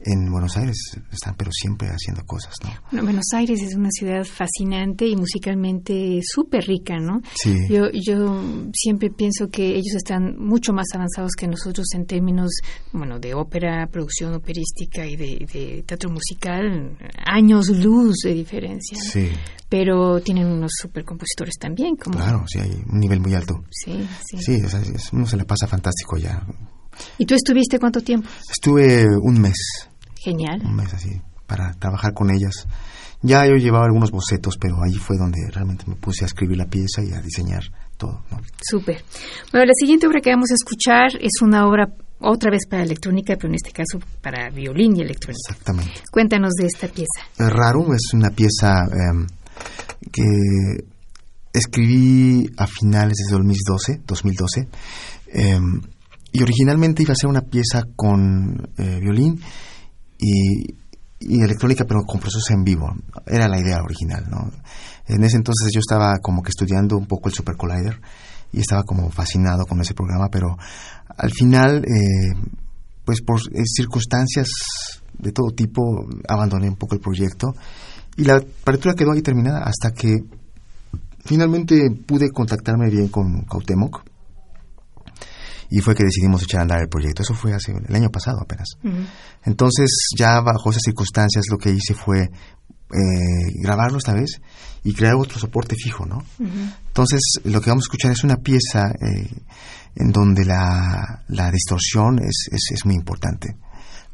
en 0.05 0.31
Buenos 0.31 0.57
Aires 0.57 0.77
están 1.13 1.35
pero 1.37 1.51
siempre 1.53 1.89
haciendo 1.89 2.25
cosas, 2.25 2.55
¿no? 2.63 3.03
Buenos 3.03 3.27
Aires 3.35 3.61
es 3.63 3.75
una 3.75 3.91
ciudad 3.91 4.25
fascinante 4.25 5.07
y 5.07 5.17
musicalmente 5.17 6.21
súper 6.23 6.65
rica, 6.65 6.99
¿no? 6.99 7.21
Sí. 7.35 7.67
Yo, 7.69 7.91
yo 7.93 8.43
siempre 8.73 9.11
pienso 9.11 9.49
que 9.49 9.69
ellos 9.69 9.95
están 9.97 10.37
mucho 10.39 10.73
más 10.73 10.87
avanzados 10.95 11.33
que 11.37 11.47
nosotros 11.47 11.87
en 11.95 12.07
términos, 12.07 12.51
bueno, 12.93 13.19
de 13.19 13.35
ópera, 13.35 13.87
producción 13.87 14.35
operística 14.35 15.07
y 15.07 15.17
de, 15.17 15.85
teatro 15.87 16.11
musical, 16.11 16.97
años 17.27 17.69
luz 17.69 18.17
de 18.25 18.35
diferencia. 18.35 18.99
Sí. 19.01 19.29
Pero 19.69 20.21
tienen 20.21 20.47
unos 20.47 20.73
super 20.81 21.05
compositores 21.05 21.55
también, 21.61 21.95
como... 21.97 22.17
Claro, 22.17 22.45
sí, 22.49 22.59
hay 22.59 22.71
un 22.91 22.99
nivel 22.99 23.21
muy 23.21 23.35
alto. 23.35 23.63
Sí, 23.71 24.07
sí. 24.27 24.39
Sí, 24.39 24.63
uno 25.13 25.27
se 25.27 25.37
le 25.37 25.45
pasa 25.45 25.67
fantástico 25.69 26.17
ya. 26.17 26.45
¿Y 27.19 27.27
tú 27.27 27.35
estuviste 27.35 27.79
cuánto 27.79 28.01
tiempo? 28.01 28.29
Estuve 28.51 29.05
un 29.23 29.41
mes. 29.41 29.90
Genial. 30.23 30.61
Un 30.65 30.77
mes 30.77 30.93
así, 30.93 31.21
para 31.47 31.73
trabajar 31.75 32.13
con 32.13 32.31
ellas. 32.31 32.67
Ya 33.23 33.47
yo 33.47 33.57
llevaba 33.57 33.85
algunos 33.85 34.11
bocetos, 34.11 34.57
pero 34.59 34.83
ahí 34.83 34.95
fue 34.95 35.17
donde 35.19 35.39
realmente 35.51 35.85
me 35.87 35.97
puse 35.97 36.25
a 36.25 36.27
escribir 36.27 36.57
la 36.57 36.67
pieza 36.67 37.03
y 37.03 37.13
a 37.13 37.21
diseñar 37.21 37.63
todo. 37.99 38.23
¿no? 38.31 38.41
Súper. 38.63 39.03
Bueno, 39.53 39.67
la 39.67 39.75
siguiente 39.79 40.07
obra 40.07 40.21
que 40.21 40.31
vamos 40.31 40.51
a 40.51 40.55
escuchar 40.55 41.09
es 41.21 41.43
una 41.43 41.67
obra 41.67 41.93
otra 42.21 42.51
vez 42.51 42.67
para 42.69 42.83
electrónica, 42.83 43.35
pero 43.37 43.49
en 43.49 43.55
este 43.55 43.73
caso 43.73 43.99
para 44.23 44.51
violín 44.51 44.97
y 44.97 45.03
electrónica. 45.03 45.41
Exactamente. 45.51 46.03
Cuéntanos 46.11 46.53
de 46.55 46.67
esta 46.67 46.89
pieza. 46.89 47.21
Rarum 47.39 47.93
es 47.95 48.13
una 48.15 48.31
pieza 48.31 48.85
em, 48.85 49.27
que 50.11 50.85
escribí 51.53 52.51
a 52.57 52.67
finales 52.67 53.17
de 53.27 53.33
2012, 53.33 54.01
2012 54.07 54.69
em, 55.29 55.81
y 56.33 56.43
originalmente 56.43 57.03
iba 57.03 57.13
a 57.13 57.17
ser 57.17 57.29
una 57.29 57.43
pieza 57.43 57.85
con 57.97 58.71
eh, 58.79 58.99
violín 59.01 59.41
y, 60.21 60.75
electrónica, 61.21 61.85
pero 61.85 62.01
con 62.07 62.21
procesos 62.21 62.51
en 62.51 62.65
vivo. 62.65 62.87
Era 63.27 63.49
la 63.49 63.61
idea 63.61 63.83
original, 63.83 64.27
¿no? 64.31 64.51
En 65.07 65.23
ese 65.25 65.37
entonces 65.37 65.71
yo 65.73 65.81
estaba 65.81 66.19
como 66.23 66.43
que 66.43 66.51
estudiando 66.51 66.97
un 66.97 67.07
poco 67.07 67.29
el 67.29 67.35
Super 67.35 67.57
Collider 67.57 68.01
y 68.53 68.61
estaba 68.61 68.83
como 68.85 69.11
fascinado 69.11 69.67
con 69.67 69.81
ese 69.81 69.95
programa, 69.95 70.29
pero 70.31 70.57
al 71.17 71.31
final, 71.33 71.85
eh, 71.85 72.35
pues 73.05 73.21
por 73.23 73.41
eh, 73.41 73.63
circunstancias 73.65 74.49
de 75.19 75.33
todo 75.33 75.51
tipo, 75.51 75.83
abandoné 76.29 76.69
un 76.69 76.77
poco 76.77 76.95
el 76.95 77.01
proyecto 77.01 77.55
y 78.17 78.25
la 78.25 78.41
partitura 78.65 78.95
quedó 78.95 79.13
ahí 79.13 79.23
terminada 79.23 79.63
hasta 79.65 79.93
que 79.93 80.17
finalmente 81.25 81.91
pude 82.07 82.31
contactarme 82.31 82.89
bien 82.89 83.09
con 83.09 83.43
Cautemoc 83.43 84.03
y 85.71 85.81
fue 85.81 85.95
que 85.95 86.05
decidimos 86.05 86.43
echar 86.43 86.61
a 86.61 86.63
andar 86.63 86.81
el 86.81 86.89
proyecto. 86.89 87.23
Eso 87.23 87.35
fue 87.35 87.55
hace 87.55 87.73
el 87.73 87.95
año 87.95 88.11
pasado 88.11 88.41
apenas. 88.41 88.69
Entonces, 89.45 89.89
ya 90.19 90.41
bajo 90.41 90.71
esas 90.71 90.83
circunstancias, 90.85 91.45
lo 91.49 91.59
que 91.59 91.71
hice 91.71 91.95
fue 91.95 92.23
eh, 92.23 93.53
grabarlo 93.63 93.99
esta 93.99 94.13
vez 94.13 94.41
y 94.83 94.93
crear 94.93 95.15
otro 95.15 95.39
soporte 95.39 95.77
fijo, 95.77 96.05
¿no? 96.07 96.25
Entonces, 96.89 97.21
lo 97.45 97.61
que 97.61 97.71
vamos 97.71 97.85
a 97.85 97.87
escuchar 97.87 98.11
es 98.11 98.25
una 98.25 98.37
pieza 98.37 98.91
eh, 98.91 99.31
en 99.95 100.11
donde 100.11 100.45
la, 100.45 101.23
la 101.29 101.53
distorsión 101.53 102.19
es, 102.19 102.49
es, 102.51 102.85
muy 102.85 102.97
importante. 102.97 103.55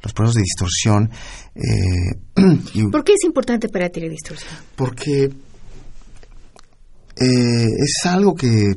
Los 0.03 0.13
procesos 0.13 0.35
de 0.35 0.43
distorsión. 0.43 1.11
Eh, 1.55 2.91
¿Por 2.93 3.03
qué 3.03 3.15
es 3.15 3.25
importante 3.25 3.71
para 3.71 3.89
ti 3.89 4.01
la 4.01 4.09
distorsión? 4.09 4.53
Porque 4.77 5.33
es 7.19 8.05
algo 8.05 8.35
que 8.35 8.77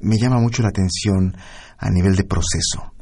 me 0.00 0.16
llama 0.16 0.38
mucho 0.38 0.62
la 0.62 0.68
atención 0.68 1.34
a 1.80 1.90
nivel 1.90 2.14
de 2.14 2.24
proceso, 2.24 2.94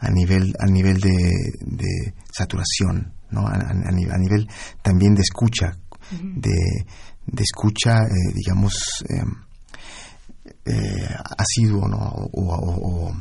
a 0.00 0.10
nivel, 0.10 0.54
a 0.58 0.66
nivel 0.66 1.00
de, 1.00 2.14
saturación, 2.32 3.14
¿no? 3.30 3.46
A, 3.46 3.92
nivel 3.92 4.48
también 4.82 5.14
de 5.14 5.22
escucha, 5.22 5.76
de, 6.10 6.86
de, 7.26 7.42
escucha, 7.42 8.02
eh, 8.02 8.32
digamos, 8.34 9.04
eh, 9.08 9.24
eh, 10.64 11.08
asiduo, 11.38 11.86
¿no? 11.86 11.98
o, 12.32 13.12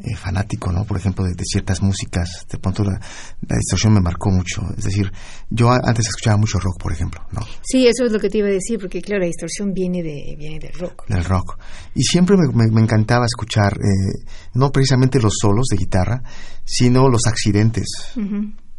eh, 0.00 0.14
fanático, 0.14 0.70
¿no? 0.70 0.84
Por 0.84 0.96
ejemplo, 0.96 1.24
de, 1.24 1.34
ciertas 1.44 1.82
músicas. 1.82 2.46
De 2.50 2.58
pronto 2.58 2.84
la, 2.84 3.00
distorsión 3.40 3.94
me 3.94 4.00
marcó 4.00 4.30
mucho. 4.30 4.62
Es 4.76 4.84
decir, 4.84 5.10
yo 5.50 5.70
antes 5.70 6.06
escuchaba 6.06 6.36
mucho 6.36 6.58
rock, 6.58 6.80
por 6.80 6.92
ejemplo, 6.92 7.20
¿no? 7.32 7.40
Sí, 7.62 7.86
eso 7.86 8.04
es 8.04 8.12
lo 8.12 8.20
que 8.20 8.30
te 8.30 8.38
iba 8.38 8.48
a 8.48 8.52
decir, 8.52 8.78
porque 8.78 9.02
claro, 9.02 9.22
la 9.22 9.26
distorsión 9.26 9.72
viene, 9.72 10.02
de, 10.02 10.36
viene 10.38 10.58
del 10.60 10.72
rock. 10.74 11.06
Del 11.08 11.24
rock. 11.24 11.58
Y 11.94 12.02
siempre 12.02 12.36
me, 12.36 12.80
encantaba 12.80 13.26
escuchar, 13.26 13.72
eh, 13.74 14.24
no 14.54 14.70
precisamente 14.70 15.20
los 15.20 15.34
solos 15.40 15.66
de 15.70 15.76
guitarra, 15.76 16.22
sino 16.64 17.08
los 17.08 17.26
accidentes 17.26 17.86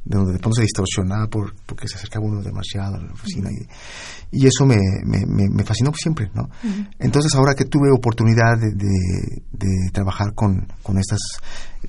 de 0.10 0.17
donde 0.17 0.34
de 0.34 0.39
pronto 0.39 0.56
se 0.56 0.63
distorsionaba 0.63 1.28
por, 1.28 1.54
porque 1.67 1.88
se 1.88 1.95
acercaba 1.95 2.26
uno 2.26 2.41
demasiado 2.41 2.95
a 2.95 3.00
la 3.00 3.13
oficina. 3.13 3.52
y, 3.52 4.39
y, 4.39 4.48
eso 4.48 4.65
me, 4.65 4.76
me, 5.06 5.24
me, 5.28 5.63
fascinó 5.63 5.93
siempre, 5.93 6.32
¿no? 6.34 6.50
Entonces, 6.98 7.34
ahora 7.36 7.54
que 7.54 7.65
tuve 7.65 7.91
oportunidad 7.95 8.58
de, 8.58 8.72
de, 8.72 9.91
trabajar 9.93 10.34
con, 10.34 10.67
con, 10.82 10.98
estas, 10.98 11.19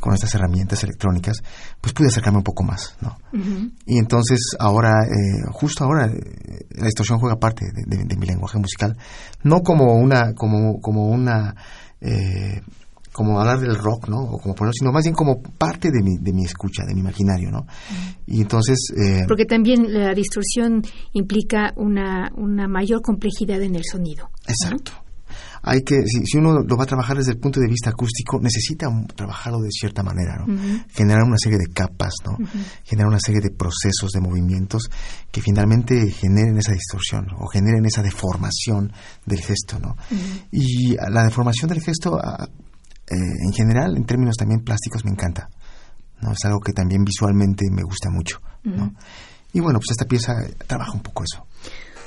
con 0.01 0.13
estas 0.13 0.35
herramientas 0.35 0.85
electrónicas, 0.85 1.39
pues 1.81 1.95
pude 1.95 2.09
acercarme 2.09 2.39
un 2.39 2.45
poco 2.45 2.63
más, 2.63 2.95
¿no? 3.01 3.17
Y 3.87 3.99
entonces, 3.99 4.39
ahora, 4.59 4.93
eh, 5.07 5.43
justo 5.53 5.85
ahora, 5.85 6.05
eh, 6.07 6.67
la 6.73 6.85
distorsión 6.85 7.19
juega 7.21 7.37
parte 7.37 7.65
de, 7.73 8.17
mi 8.17 8.27
lenguaje 8.27 8.59
musical, 8.59 8.99
no 9.45 9.63
como 9.63 9.95
una, 9.95 10.35
como, 10.35 10.79
como 10.83 11.09
una 11.09 11.55
eh, 12.03 12.61
como 13.21 13.39
hablar 13.39 13.61
del 13.61 13.77
rock, 13.77 14.09
¿no? 14.09 14.17
O 14.17 14.39
como 14.39 14.55
ponerlo, 14.55 14.73
sino 14.73 14.93
más 14.93 15.05
bien 15.05 15.15
como 15.15 15.43
parte 15.43 15.91
de 15.91 16.03
mi, 16.03 16.17
de 16.17 16.33
mi 16.33 16.47
escucha, 16.47 16.85
de 16.87 16.95
mi 16.95 17.01
imaginario, 17.01 17.51
¿no? 17.51 17.67
Y 18.27 18.41
entonces... 18.41 18.79
Eh, 18.97 19.25
Porque 19.29 19.45
también 19.45 19.93
la 19.93 20.15
distorsión 20.15 20.83
implica 21.13 21.75
una, 21.77 22.33
una 22.35 22.67
mayor 22.67 23.03
complejidad 23.03 23.61
en 23.61 23.75
el 23.75 23.85
sonido. 23.85 24.31
Exacto. 24.49 24.93
Hay 25.63 25.83
que, 25.83 25.97
si, 26.07 26.39
uno 26.39 26.61
lo 26.67 26.77
va 26.79 26.85
a 26.85 26.87
trabajar 26.87 27.19
desde 27.19 27.33
el 27.33 27.39
punto 27.39 27.61
de 27.61 27.69
vista 27.69 27.91
acústico, 27.91 28.41
necesita 28.41 28.87
trabajarlo 29.15 29.59
de 29.61 29.69
cierta 29.71 30.03
manera, 30.03 30.37
¿no? 30.39 30.47
Generar 30.89 31.25
una 31.25 31.37
serie 31.37 31.59
de 31.59 31.71
capas, 31.75 32.15
¿no? 32.25 32.39
Generar 32.85 33.09
una 33.09 33.21
serie 33.21 33.43
de 33.43 33.51
procesos, 33.51 34.13
de 34.15 34.21
movimientos 34.23 34.89
que 35.31 35.43
finalmente 35.43 36.11
generen 36.11 36.57
esa 36.57 36.73
distorsión 36.73 37.27
o 37.39 37.47
generen 37.49 37.85
esa 37.85 38.03
deformación 38.03 38.91
del 39.27 39.41
gesto, 39.43 39.79
¿no? 39.79 39.95
Y 40.51 40.97
la 40.97 41.25
deformación 41.25 41.69
del 41.69 41.83
gesto 41.83 42.19
ah, 42.19 42.49
eh, 43.11 43.47
en 43.47 43.53
general, 43.53 43.97
en 43.97 44.05
términos 44.05 44.37
también 44.37 44.61
plásticos, 44.61 45.05
me 45.05 45.11
encanta. 45.11 45.49
¿no? 46.21 46.33
Es 46.33 46.45
algo 46.45 46.61
que 46.61 46.73
también 46.73 47.03
visualmente 47.05 47.67
me 47.71 47.83
gusta 47.83 48.11
mucho. 48.11 48.41
¿no? 48.65 48.95
Y 49.53 49.61
bueno, 49.61 49.79
pues 49.79 49.91
esta 49.91 50.05
pieza 50.05 50.33
trabaja 50.67 50.93
un 50.93 51.01
poco 51.01 51.25
eso. 51.25 51.47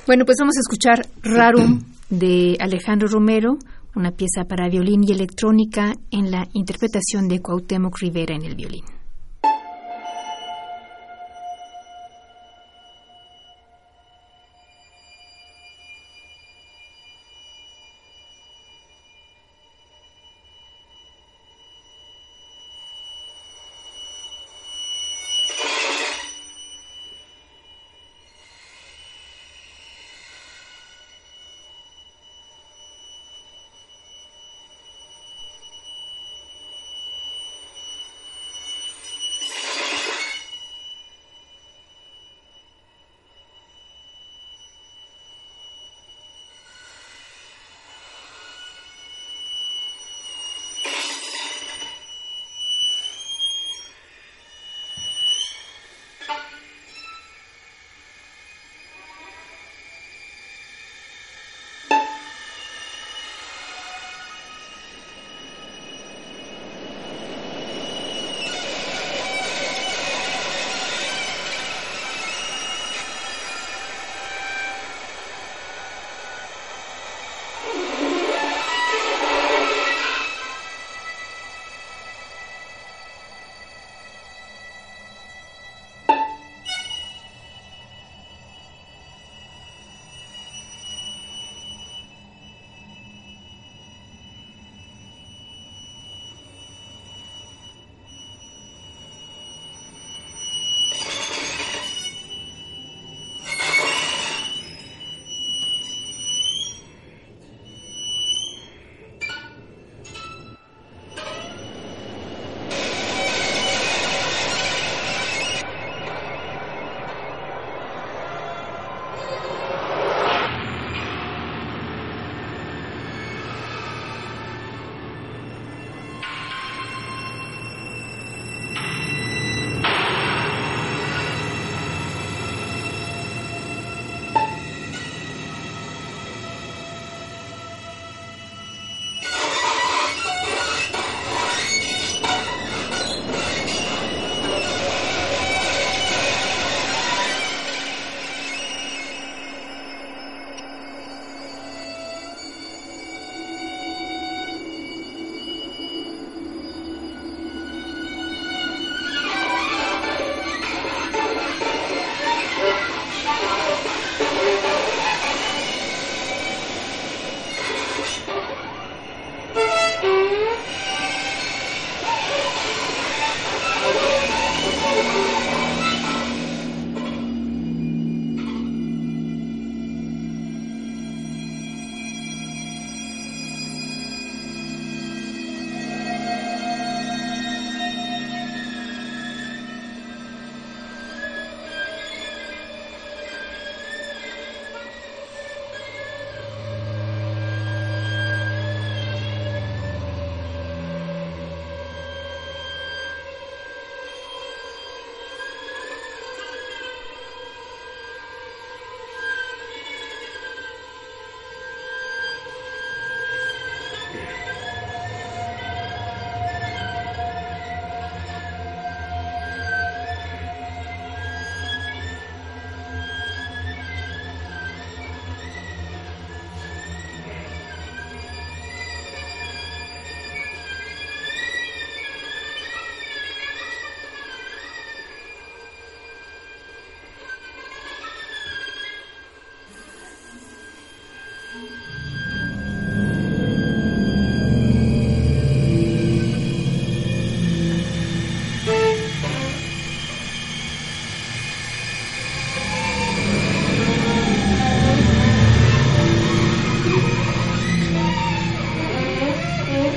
Bueno, 0.05 0.25
pues 0.25 0.37
vamos 0.39 0.55
a 0.57 0.61
escuchar 0.61 1.05
Rarum 1.21 1.83
de 2.09 2.57
Alejandro 2.59 3.07
Romero, 3.07 3.57
una 3.95 4.11
pieza 4.11 4.45
para 4.47 4.69
violín 4.69 5.03
y 5.03 5.11
electrónica 5.11 5.93
en 6.11 6.31
la 6.31 6.47
interpretación 6.53 7.27
de 7.27 7.41
Cuauhtémoc 7.41 7.97
Rivera 7.99 8.35
en 8.35 8.43
el 8.43 8.55
violín. 8.55 8.83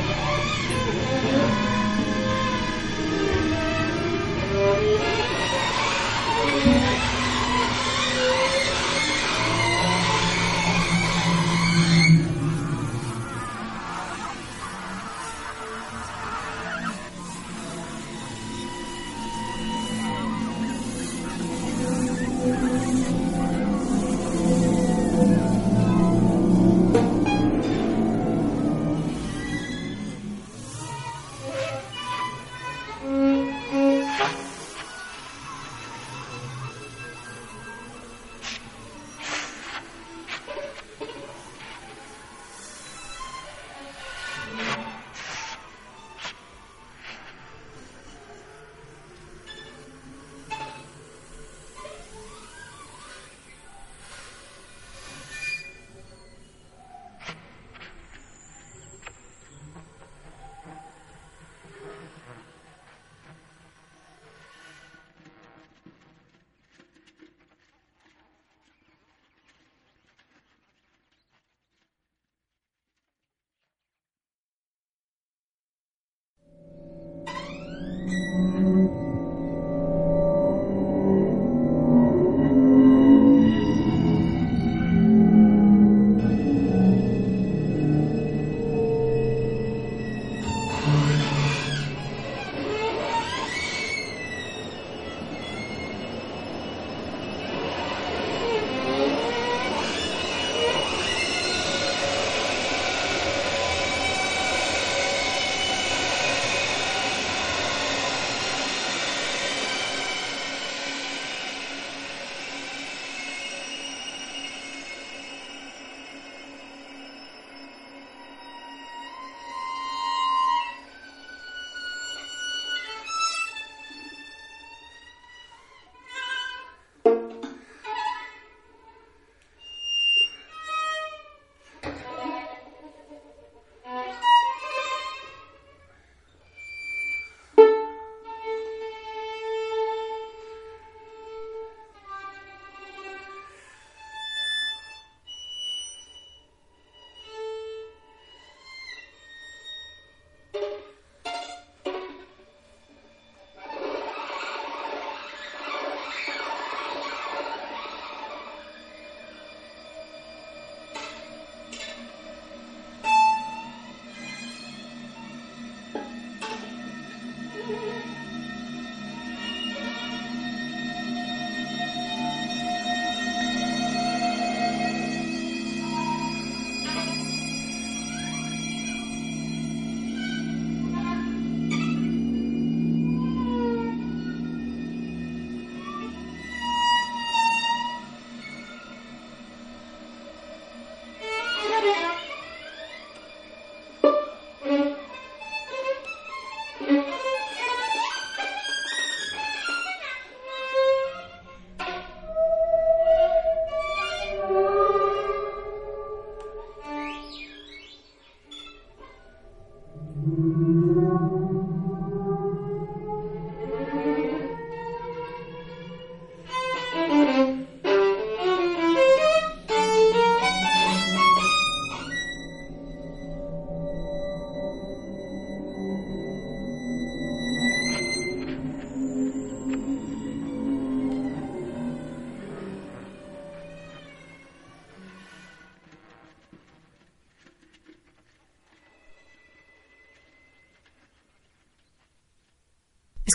you 0.08 0.35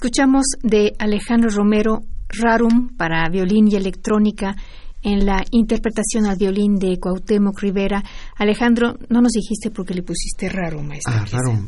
Escuchamos 0.04 0.46
de 0.64 0.94
Alejandro 0.98 1.52
Romero 1.52 2.00
Rarum 2.28 2.90
para 2.98 3.30
violín 3.30 3.68
y 3.68 3.76
electrónica 3.76 4.56
en 5.04 5.28
la 5.28 5.44
interpretación 5.52 6.26
al 6.26 6.38
violín 6.40 6.78
de 6.80 6.98
Cuauhtémoc 7.00 7.60
Rivera. 7.60 8.04
Alejandro, 8.36 8.98
no 9.10 9.22
nos 9.22 9.32
dijiste 9.34 9.70
por 9.70 9.86
qué 9.86 9.94
le 9.94 10.02
pusiste 10.02 10.50
Rarum 10.50 10.90
a 10.90 10.96
esta 10.96 11.22
Ah, 11.22 11.26
Rarum. 11.32 11.68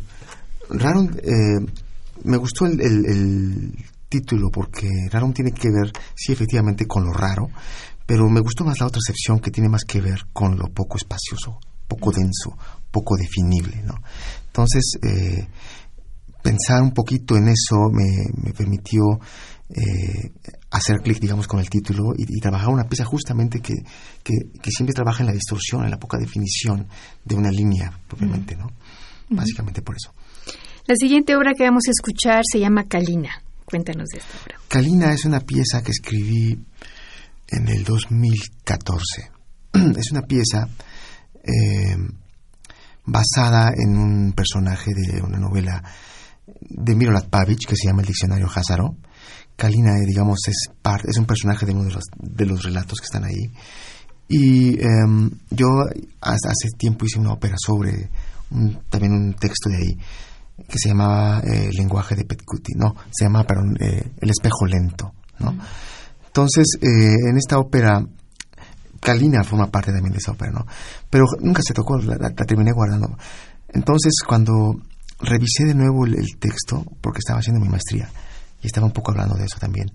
Rarum, 0.67 1.09
eh, 1.21 1.71
me 2.23 2.37
gustó 2.37 2.65
el, 2.65 2.81
el- 2.81 3.05
el 3.05 3.71
título 4.09 4.49
porque 4.51 4.89
Rarum 5.11 5.31
tiene 5.31 5.51
que 5.51 5.69
ver, 5.69 5.91
sí, 6.15 6.31
efectivamente, 6.31 6.87
con 6.87 7.03
lo 7.03 7.13
raro, 7.13 7.49
pero 8.07 8.27
me 8.31 8.41
gustó 8.41 8.65
más 8.65 8.79
la 8.79 8.87
otra 8.87 8.97
excepción 8.97 9.41
que 9.41 9.51
tiene 9.51 9.69
más 9.69 9.83
que 9.83 10.01
ver 10.01 10.21
con 10.33 10.57
lo 10.57 10.69
poco 10.73 10.97
espacioso, 10.97 11.59
poco 11.87 12.11
denso, 12.11 12.57
poco 12.89 13.15
definible, 13.15 13.83
¿no? 13.83 13.93
Entonces, 14.47 14.97
eh, 15.03 15.47
pensar 16.43 16.83
un 16.83 16.91
poquito 16.91 17.35
en 17.35 17.47
eso 17.47 17.89
me, 17.91 18.25
me 18.43 18.53
permitió 18.53 19.01
eh, 19.69 20.31
hacer 20.69 20.97
clic, 20.97 21.19
digamos, 21.19 21.47
con 21.47 21.59
el 21.59 21.69
título 21.69 22.13
y, 22.15 22.25
y 22.27 22.39
trabajar 22.39 22.69
una 22.69 22.83
pieza 22.83 23.05
justamente 23.05 23.59
que, 23.59 23.73
que, 24.21 24.33
que 24.61 24.71
siempre 24.71 24.93
trabaja 24.93 25.21
en 25.21 25.27
la 25.27 25.33
distorsión, 25.33 25.85
en 25.85 25.89
la 25.89 25.97
poca 25.97 26.17
definición 26.17 26.87
de 27.23 27.35
una 27.35 27.49
línea, 27.49 27.91
propiamente, 28.07 28.55
¿no? 28.55 28.67
Básicamente 29.29 29.81
por 29.81 29.95
eso. 29.95 30.13
La 30.85 30.95
siguiente 30.95 31.35
obra 31.35 31.53
que 31.57 31.63
vamos 31.63 31.83
a 31.87 31.91
escuchar 31.91 32.43
se 32.51 32.59
llama 32.59 32.83
Kalina. 32.83 33.41
Cuéntanos 33.65 34.09
de 34.09 34.19
esta 34.19 34.37
obra. 34.43 34.59
Kalina 34.67 35.13
es 35.13 35.25
una 35.25 35.39
pieza 35.39 35.81
que 35.81 35.91
escribí 35.91 36.59
en 37.47 37.67
el 37.69 37.83
2014. 37.85 39.31
es 39.97 40.11
una 40.11 40.23
pieza 40.23 40.67
eh, 41.43 41.95
basada 43.05 43.71
en 43.75 43.97
un 43.97 44.33
personaje 44.33 44.91
de 44.93 45.21
una 45.21 45.39
novela 45.39 45.81
de 46.45 46.95
Mirolad 46.95 47.27
Pavic 47.29 47.59
que 47.67 47.75
se 47.75 47.87
llama 47.87 48.01
El 48.01 48.07
Diccionario 48.07 48.47
Hazaro. 48.53 48.95
Kalina, 49.55 49.91
eh, 49.91 50.05
digamos, 50.07 50.39
es, 50.47 50.69
par- 50.81 51.03
es 51.07 51.17
un 51.17 51.25
personaje 51.25 51.65
de 51.65 51.73
uno 51.73 51.83
de 51.85 51.91
los, 51.93 52.03
de 52.17 52.45
los 52.45 52.63
relatos 52.63 52.99
que 52.99 53.05
están 53.05 53.23
ahí. 53.23 53.51
Y 54.27 54.79
em, 54.83 55.29
yo 55.51 55.67
hasta 56.21 56.49
hace 56.49 56.69
tiempo 56.77 57.05
hice 57.05 57.19
una 57.19 57.33
ópera 57.33 57.55
sobre 57.57 58.09
también 58.89 59.13
un 59.13 59.33
texto 59.33 59.69
de 59.69 59.77
ahí 59.77 59.97
que 60.67 60.77
se 60.77 60.89
llamaba 60.89 61.39
eh, 61.41 61.69
Lenguaje 61.73 62.15
de 62.15 62.25
Petcuti. 62.25 62.73
No, 62.75 62.95
se 63.11 63.25
llama, 63.25 63.43
perdón, 63.43 63.75
eh, 63.79 64.11
El 64.19 64.29
espejo 64.29 64.65
lento. 64.65 65.11
¿no? 65.39 65.55
Entonces, 66.27 66.65
en 66.81 67.37
esta 67.37 67.59
ópera, 67.59 68.03
Kalina 68.99 69.43
forma 69.43 69.69
parte 69.69 69.91
también 69.91 70.13
de 70.13 70.19
esa 70.19 70.31
ópera, 70.31 70.51
¿no? 70.51 70.65
Pero 71.09 71.25
nunca 71.41 71.61
se 71.63 71.73
tocó, 71.73 71.97
la, 71.97 72.15
la- 72.15 72.29
la 72.29 72.45
terminé 72.45 72.71
guardando. 72.71 73.17
Entonces, 73.69 74.13
cuando 74.25 74.75
revisé 75.19 75.65
de 75.65 75.75
nuevo 75.75 76.05
el, 76.05 76.15
el 76.15 76.37
texto, 76.39 76.83
porque 77.01 77.19
estaba 77.19 77.39
haciendo 77.39 77.61
mi 77.61 77.69
maestría, 77.69 78.09
y 78.61 78.67
estaba 78.67 78.85
un 78.87 78.93
poco 78.93 79.11
hablando 79.11 79.35
de 79.35 79.45
eso 79.45 79.57
también, 79.59 79.91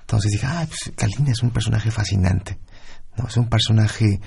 entonces 0.00 0.30
dije, 0.32 0.46
ah, 0.46 0.66
pues 0.66 0.92
Kalina 0.96 1.30
es 1.32 1.42
un 1.42 1.50
personaje 1.50 1.90
fascinante, 1.90 2.58
¿no? 3.16 3.26
Es 3.28 3.36
un 3.36 3.48
personaje 3.48 4.20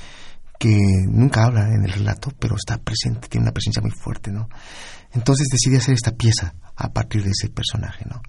que 0.57 0.77
nunca 1.09 1.43
habla 1.43 1.67
en 1.67 1.83
el 1.83 1.91
relato, 1.91 2.31
pero 2.39 2.55
está 2.55 2.77
presente, 2.77 3.27
tiene 3.27 3.43
una 3.43 3.51
presencia 3.51 3.81
muy 3.81 3.91
fuerte, 3.91 4.31
¿no? 4.31 4.47
Entonces 5.13 5.47
decidí 5.51 5.77
hacer 5.77 5.93
esta 5.93 6.11
pieza 6.11 6.55
a 6.75 6.91
partir 6.91 7.23
de 7.23 7.29
ese 7.31 7.49
personaje, 7.49 8.05
¿no? 8.09 8.21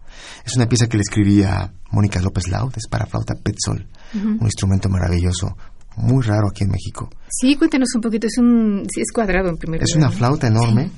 Es 0.44 0.54
una 0.56 0.68
pieza 0.68 0.88
que 0.88 0.96
le 0.96 1.02
escribí 1.02 1.42
a 1.42 1.72
Mónica 1.90 2.20
López 2.20 2.48
Laud, 2.48 2.72
es 2.76 2.88
para 2.88 3.06
flauta 3.06 3.34
Petzol, 3.34 3.88
un 4.14 4.42
instrumento 4.42 4.88
maravilloso, 4.88 5.56
muy 5.96 6.22
raro 6.24 6.48
aquí 6.50 6.64
en 6.64 6.70
México. 6.70 7.08
Sí, 7.28 7.56
cuéntanos 7.56 7.88
un 7.94 8.02
poquito. 8.02 8.26
Es 8.26 8.36
un, 8.38 8.86
sí, 8.92 9.00
es 9.00 9.10
cuadrado 9.12 9.48
en 9.48 9.56
primer 9.56 9.82
Es 9.82 9.94
lugar, 9.94 10.08
una 10.08 10.10
¿no? 10.10 10.18
flauta 10.18 10.46
enorme, 10.48 10.90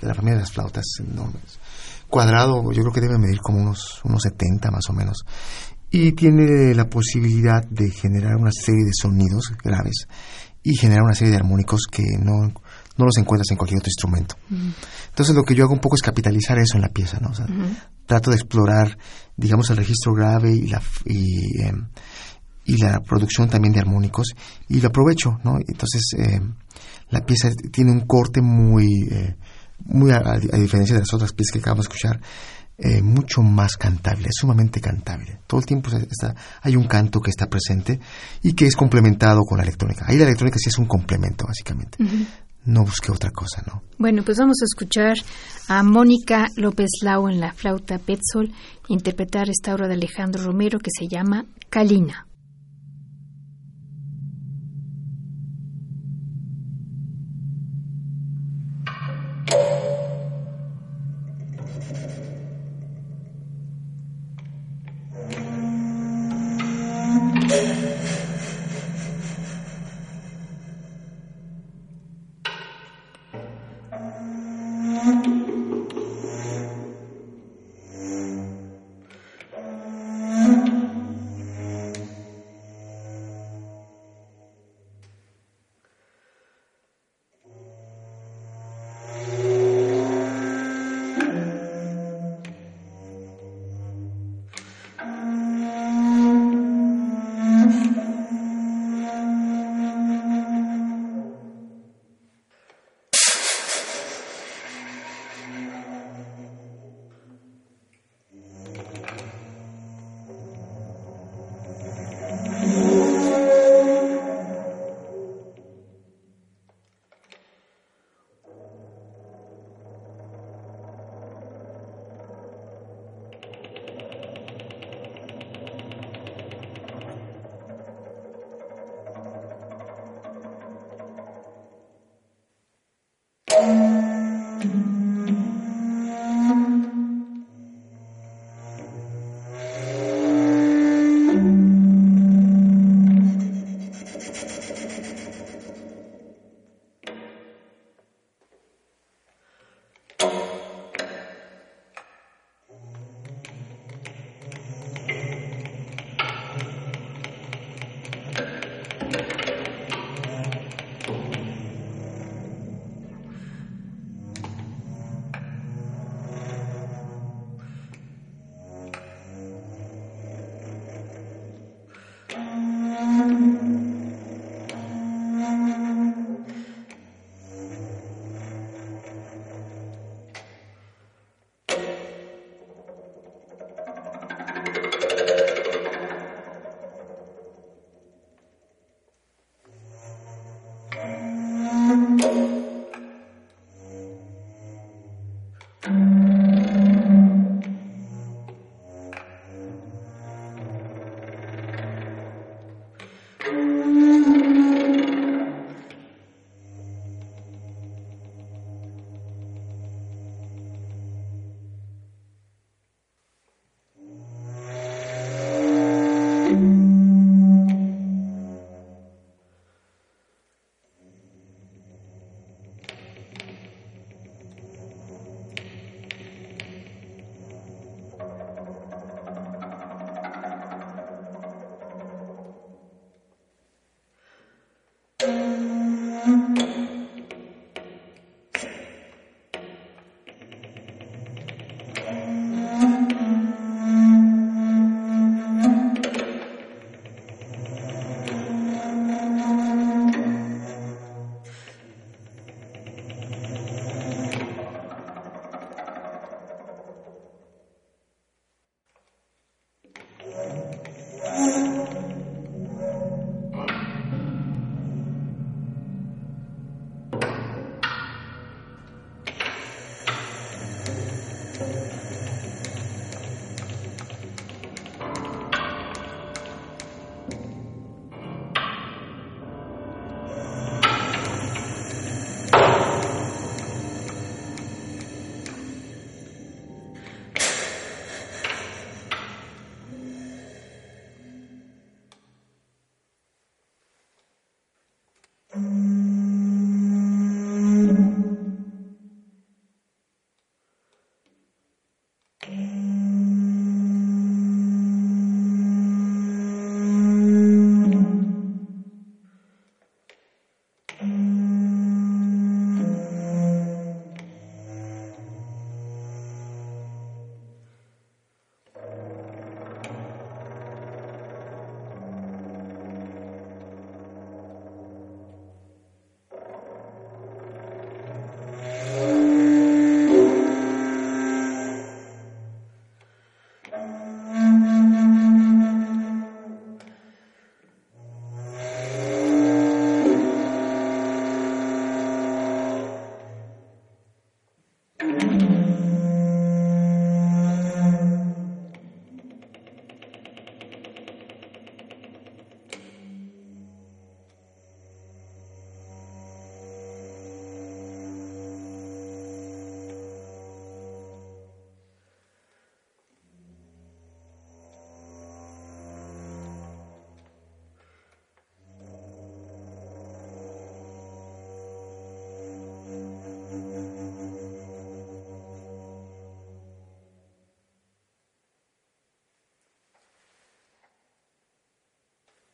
de 0.00 0.08
la 0.08 0.14
familia 0.14 0.36
de 0.36 0.42
las 0.42 0.52
flautas 0.52 0.84
enormes. 1.00 1.58
Cuadrado, 2.08 2.72
yo 2.72 2.82
creo 2.82 2.92
que 2.92 3.00
debe 3.00 3.18
medir 3.18 3.40
como 3.40 3.58
unos, 3.58 4.00
unos 4.04 4.22
70 4.22 4.70
más 4.70 4.88
o 4.88 4.92
menos. 4.92 5.24
Y 5.90 6.12
tiene 6.12 6.74
la 6.74 6.88
posibilidad 6.88 7.64
de 7.64 7.90
generar 7.90 8.36
una 8.36 8.52
serie 8.52 8.84
de 8.84 8.92
sonidos 8.92 9.52
graves 9.62 10.06
y 10.62 10.76
generar 10.76 11.02
una 11.02 11.14
serie 11.14 11.32
de 11.32 11.38
armónicos 11.38 11.86
que 11.90 12.02
no, 12.20 12.52
no 12.96 13.04
los 13.04 13.16
encuentras 13.18 13.50
en 13.50 13.56
cualquier 13.56 13.78
otro 13.78 13.88
instrumento. 13.88 14.36
Entonces 15.08 15.34
lo 15.34 15.42
que 15.42 15.54
yo 15.54 15.64
hago 15.64 15.72
un 15.72 15.80
poco 15.80 15.96
es 15.96 16.02
capitalizar 16.02 16.58
eso 16.58 16.76
en 16.76 16.82
la 16.82 16.90
pieza, 16.90 17.18
¿no? 17.20 17.30
O 17.30 17.34
sea, 17.34 17.46
trato 18.06 18.30
de 18.30 18.36
explorar, 18.36 18.96
digamos, 19.36 19.70
el 19.70 19.78
registro 19.78 20.12
grave 20.12 20.52
y 20.52 20.66
la, 20.66 20.82
y, 21.06 21.62
em, 21.62 21.88
y 22.64 22.76
la 22.76 23.00
producción 23.00 23.48
también 23.48 23.72
de 23.72 23.80
armónicos 23.80 24.34
y 24.68 24.80
lo 24.80 24.88
aprovecho, 24.88 25.38
¿no? 25.44 25.56
Entonces 25.66 26.02
eh, 26.18 26.40
la 27.08 27.24
pieza 27.24 27.50
tiene 27.72 27.90
un 27.90 28.06
corte 28.06 28.40
muy, 28.42 29.08
eh, 29.10 29.36
muy 29.84 30.10
a, 30.12 30.18
a 30.18 30.38
diferencia 30.58 30.94
de 30.94 31.00
las 31.00 31.12
otras 31.14 31.32
piezas 31.32 31.52
que 31.52 31.58
acabamos 31.60 31.86
de 31.86 31.88
escuchar, 31.88 32.20
eh, 32.78 33.02
mucho 33.02 33.42
más 33.42 33.76
cantable, 33.76 34.28
sumamente 34.32 34.80
cantable. 34.80 35.40
Todo 35.46 35.60
el 35.60 35.66
tiempo 35.66 35.90
se- 35.90 36.08
está, 36.10 36.34
hay 36.62 36.76
un 36.76 36.84
canto 36.86 37.20
que 37.20 37.30
está 37.30 37.46
presente 37.48 38.00
y 38.42 38.54
que 38.54 38.66
es 38.66 38.74
complementado 38.74 39.40
con 39.42 39.58
la 39.58 39.64
electrónica. 39.64 40.06
Ahí 40.08 40.16
la 40.16 40.24
electrónica 40.24 40.56
sí 40.58 40.70
es 40.70 40.78
un 40.78 40.86
complemento, 40.86 41.44
básicamente. 41.46 41.98
No 42.64 42.82
busqué 42.84 43.10
otra 43.12 43.30
cosa, 43.30 43.62
¿no? 43.66 43.82
Bueno, 43.98 44.22
pues 44.22 44.38
vamos 44.38 44.56
a 44.62 44.64
escuchar 44.64 45.16
a 45.68 45.82
Mónica 45.82 46.48
López 46.56 46.88
Lau 47.02 47.28
en 47.28 47.40
la 47.40 47.52
flauta 47.52 47.98
Petzol 47.98 48.52
interpretar 48.88 49.48
esta 49.50 49.74
obra 49.74 49.86
de 49.88 49.94
Alejandro 49.94 50.42
Romero 50.44 50.78
que 50.78 50.90
se 50.98 51.06
llama 51.08 51.44
Kalina. 51.70 52.26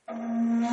Mm-hmm. 0.08 0.65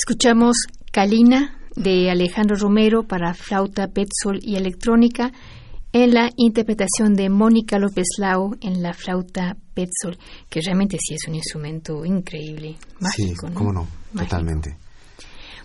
Escuchamos 0.00 0.54
Calina 0.92 1.58
de 1.74 2.08
Alejandro 2.08 2.54
Romero 2.54 3.02
para 3.02 3.34
flauta, 3.34 3.88
petzol 3.88 4.38
y 4.40 4.54
electrónica 4.54 5.32
en 5.92 6.14
la 6.14 6.30
interpretación 6.36 7.16
de 7.16 7.28
Mónica 7.28 7.80
López 7.80 8.06
Lau 8.18 8.54
en 8.60 8.80
la 8.80 8.94
flauta 8.94 9.56
petzol, 9.74 10.16
que 10.48 10.60
realmente 10.64 10.98
sí 11.00 11.14
es 11.14 11.26
un 11.26 11.34
instrumento 11.34 12.04
increíble, 12.04 12.76
mágico. 13.00 13.48
Sí, 13.48 13.54
cómo 13.54 13.72
no, 13.72 13.88
totalmente. 14.16 14.76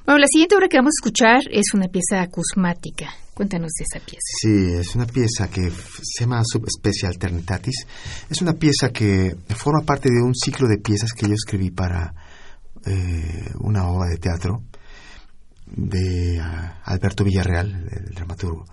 Bueno, 0.04 0.18
la 0.18 0.28
siguiente 0.28 0.56
obra 0.56 0.68
que 0.68 0.78
vamos 0.78 0.94
a 0.98 1.00
escuchar 1.00 1.42
es 1.52 1.72
una 1.76 1.88
pieza 1.88 2.24
acusmática. 2.24 3.14
Cuéntanos 3.36 3.72
de 3.78 3.86
esa 3.88 4.04
pieza. 4.04 4.20
Sí, 4.42 4.74
es 4.80 4.96
una 4.96 5.06
pieza 5.06 5.48
que 5.48 5.70
se 5.70 6.24
llama 6.24 6.42
Subespecie 6.44 7.08
Alternitatis. 7.08 7.86
Es 8.32 8.42
una 8.42 8.54
pieza 8.54 8.90
que 8.90 9.36
forma 9.50 9.86
parte 9.86 10.10
de 10.10 10.24
un 10.24 10.34
ciclo 10.34 10.68
de 10.68 10.80
piezas 10.80 11.14
que 11.14 11.28
yo 11.28 11.34
escribí 11.36 11.70
para 11.70 12.16
eh, 12.86 13.50
una 13.60 13.88
obra 13.88 14.10
de 14.10 14.18
teatro 14.18 14.64
de 15.66 16.38
ah, 16.42 16.82
Alberto 16.84 17.24
Villarreal, 17.24 17.88
el 17.90 18.14
dramaturgo. 18.14 18.66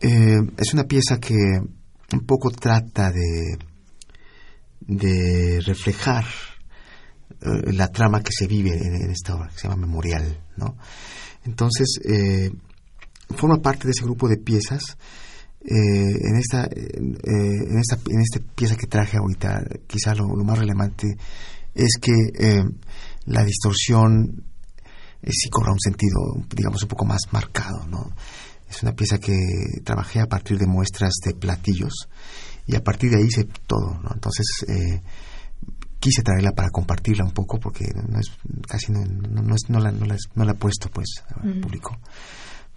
Eh, 0.00 0.38
es 0.56 0.72
una 0.72 0.84
pieza 0.84 1.18
que 1.20 1.34
un 1.34 2.26
poco 2.26 2.50
trata 2.50 3.12
de, 3.12 3.58
de 4.80 5.60
reflejar 5.60 6.24
eh, 7.42 7.72
la 7.72 7.88
trama 7.88 8.22
que 8.22 8.32
se 8.32 8.46
vive 8.46 8.70
en, 8.72 9.10
esta 9.10 9.34
obra, 9.34 9.48
que 9.48 9.58
se 9.58 9.68
llama 9.68 9.86
Memorial, 9.86 10.42
¿no? 10.56 10.76
Entonces, 11.44 12.00
forma 13.36 13.60
parte 13.60 13.84
de 13.86 13.92
ese 13.92 14.04
grupo 14.04 14.28
de 14.28 14.36
piezas. 14.38 14.96
en, 15.60 16.36
esta, 16.36 16.68
en, 16.70 17.78
esta, 17.78 17.98
en 18.10 18.20
esta 18.20 18.40
pieza 18.54 18.76
que 18.76 18.86
traje 18.86 19.16
ahorita, 19.18 19.64
quizá 19.86 20.14
lo, 20.14 20.26
más 20.44 20.58
relevante 20.58 21.06
es 21.74 21.92
que 22.00 22.12
la 23.28 23.44
distorsión 23.44 24.44
sí 25.22 25.48
cobra 25.50 25.72
un 25.72 25.80
sentido, 25.80 26.18
digamos, 26.54 26.82
un 26.82 26.88
poco 26.88 27.04
más 27.04 27.20
marcado, 27.32 27.86
¿no? 27.86 28.12
Es 28.68 28.82
una 28.82 28.92
pieza 28.92 29.18
que 29.18 29.34
trabajé 29.84 30.20
a 30.20 30.26
partir 30.26 30.58
de 30.58 30.66
muestras 30.66 31.12
de 31.24 31.34
platillos 31.34 32.08
y 32.66 32.76
a 32.76 32.84
partir 32.84 33.10
de 33.10 33.18
ahí 33.18 33.26
hice 33.26 33.44
todo, 33.66 33.98
¿no? 34.02 34.10
Entonces 34.12 34.46
eh, 34.68 35.02
quise 35.98 36.22
traerla 36.22 36.52
para 36.52 36.70
compartirla 36.70 37.24
un 37.24 37.32
poco 37.32 37.58
porque 37.58 37.86
no 37.94 38.18
es, 38.18 38.30
casi 38.66 38.92
no, 38.92 39.00
no, 39.04 39.54
es, 39.54 39.68
no, 39.68 39.80
la, 39.80 39.90
no, 39.90 40.04
la, 40.06 40.52
he 40.52 40.54
puesto 40.54 40.90
pues 40.90 41.08
al 41.34 41.60
público. 41.60 41.98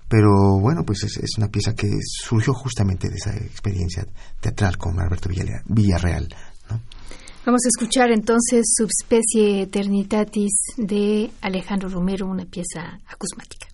Pero 0.07 0.59
bueno, 0.59 0.83
pues 0.83 1.03
es, 1.03 1.17
es, 1.17 1.37
una 1.37 1.47
pieza 1.47 1.73
que 1.73 1.89
surgió 2.01 2.53
justamente 2.53 3.09
de 3.09 3.15
esa 3.15 3.33
experiencia 3.35 4.05
teatral 4.41 4.77
con 4.77 4.99
Alberto 4.99 5.29
Villarreal. 5.65 6.27
Vamos 7.43 7.61
a 7.65 7.69
escuchar 7.69 8.11
entonces 8.11 8.71
Subspecie 8.77 9.63
Eternitatis 9.63 10.53
de 10.77 11.31
Alejandro 11.41 11.89
Romero, 11.89 12.27
una 12.27 12.45
pieza 12.45 12.99
acusmática. 13.07 13.67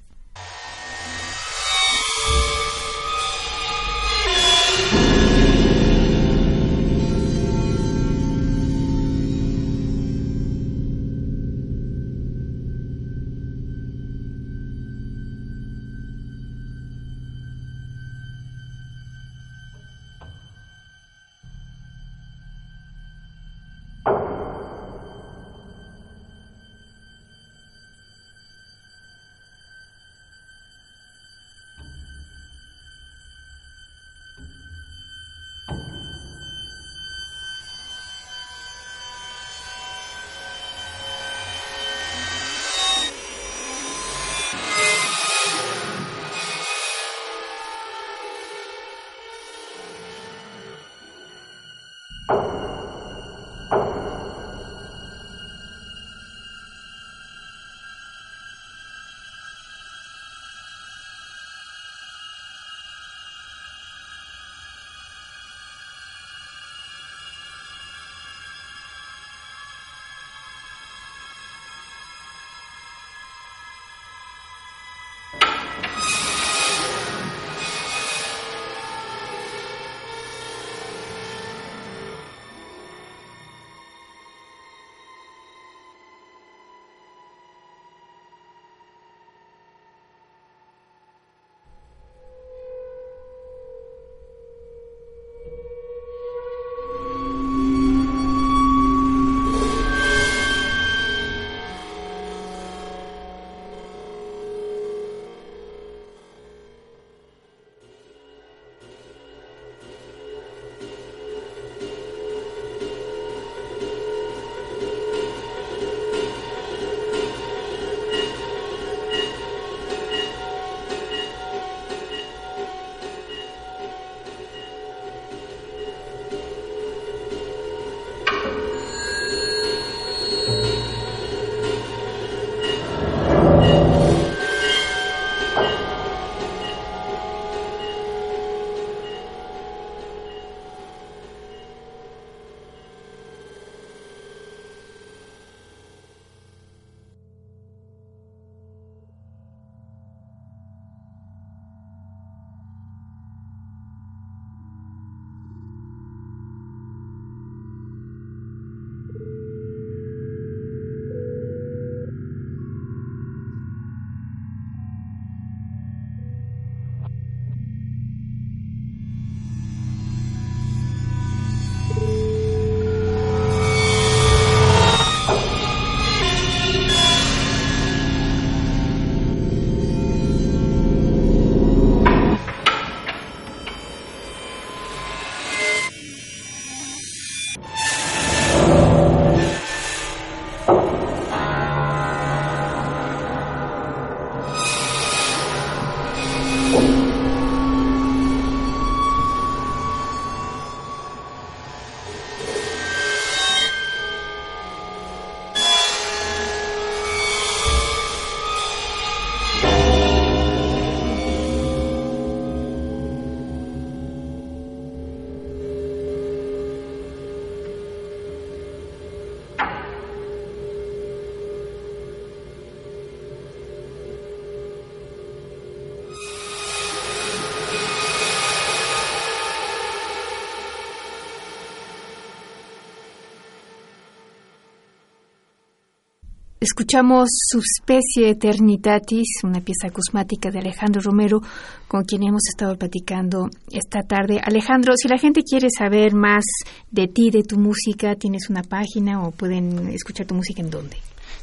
Escuchamos 236.70 237.30
Subspecie 237.49 238.32
Eternitatis, 238.32 239.39
una 239.45 239.61
pieza 239.61 239.89
cosmática 239.89 240.51
de 240.51 240.59
Alejandro 240.59 240.99
Romero, 241.01 241.39
con 241.88 242.03
quien 242.03 242.24
hemos 242.24 242.41
estado 242.49 242.76
platicando 242.76 243.47
esta 243.72 244.01
tarde. 244.01 244.41
Alejandro, 244.43 244.93
si 244.97 245.07
la 245.07 245.18
gente 245.18 245.43
quiere 245.49 245.70
saber 245.70 246.13
más 246.13 246.43
de 246.91 247.07
ti, 247.07 247.30
de 247.32 247.43
tu 247.43 247.57
música, 247.57 248.15
¿tienes 248.15 248.49
una 248.49 248.63
página 248.63 249.22
o 249.22 249.32
pueden 249.32 249.88
escuchar 249.93 250.26
tu 250.26 250.36
música 250.36 250.61
en 250.61 250.70
dónde? 250.70 250.97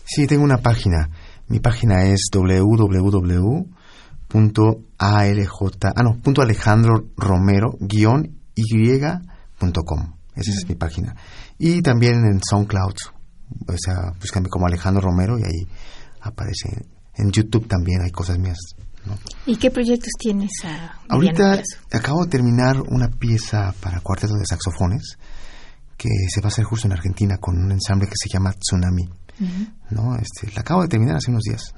Sí, 0.04 0.26
tengo 0.26 0.44
una 0.44 0.58
página. 0.58 1.08
Mi 1.48 1.58
página 1.58 2.04
es 2.04 2.28
www.alj, 2.30 3.54
ah 4.98 6.02
no, 6.02 6.18
punto 6.22 6.42
Alejandro 6.42 7.06
Romero 7.16 7.78
y.com. 7.80 8.12
Esa 10.36 10.50
es 10.50 10.68
mi 10.68 10.74
página. 10.74 11.16
Y 11.58 11.80
también 11.80 12.16
en 12.26 12.42
SoundCloud 12.42 13.14
o 13.66 13.76
sea, 13.76 14.12
búscame 14.20 14.48
como 14.48 14.66
Alejandro 14.66 15.02
Romero 15.02 15.38
y 15.38 15.42
ahí 15.42 15.68
aparece. 16.20 16.86
En 17.16 17.30
YouTube 17.30 17.68
también 17.68 18.02
hay 18.02 18.10
cosas 18.10 18.38
mías. 18.38 18.58
¿Y 19.46 19.56
qué 19.56 19.70
proyectos 19.70 20.12
tienes 20.18 20.50
Ahorita 21.08 21.62
acabo 21.92 22.24
de 22.24 22.30
terminar 22.30 22.80
una 22.80 23.08
pieza 23.08 23.74
para 23.80 24.00
cuarteto 24.00 24.34
de 24.34 24.46
saxofones 24.46 25.18
que 25.96 26.08
se 26.28 26.40
va 26.40 26.46
a 26.46 26.48
hacer 26.48 26.64
justo 26.64 26.88
en 26.88 26.92
Argentina 26.92 27.36
con 27.38 27.56
un 27.56 27.70
ensamble 27.70 28.06
que 28.06 28.14
se 28.16 28.30
llama 28.32 28.52
Tsunami. 28.52 29.08
¿no? 29.90 30.16
este, 30.16 30.50
la 30.54 30.60
acabo 30.60 30.82
de 30.82 30.88
terminar 30.88 31.16
hace 31.16 31.30
unos 31.30 31.42
días. 31.42 31.74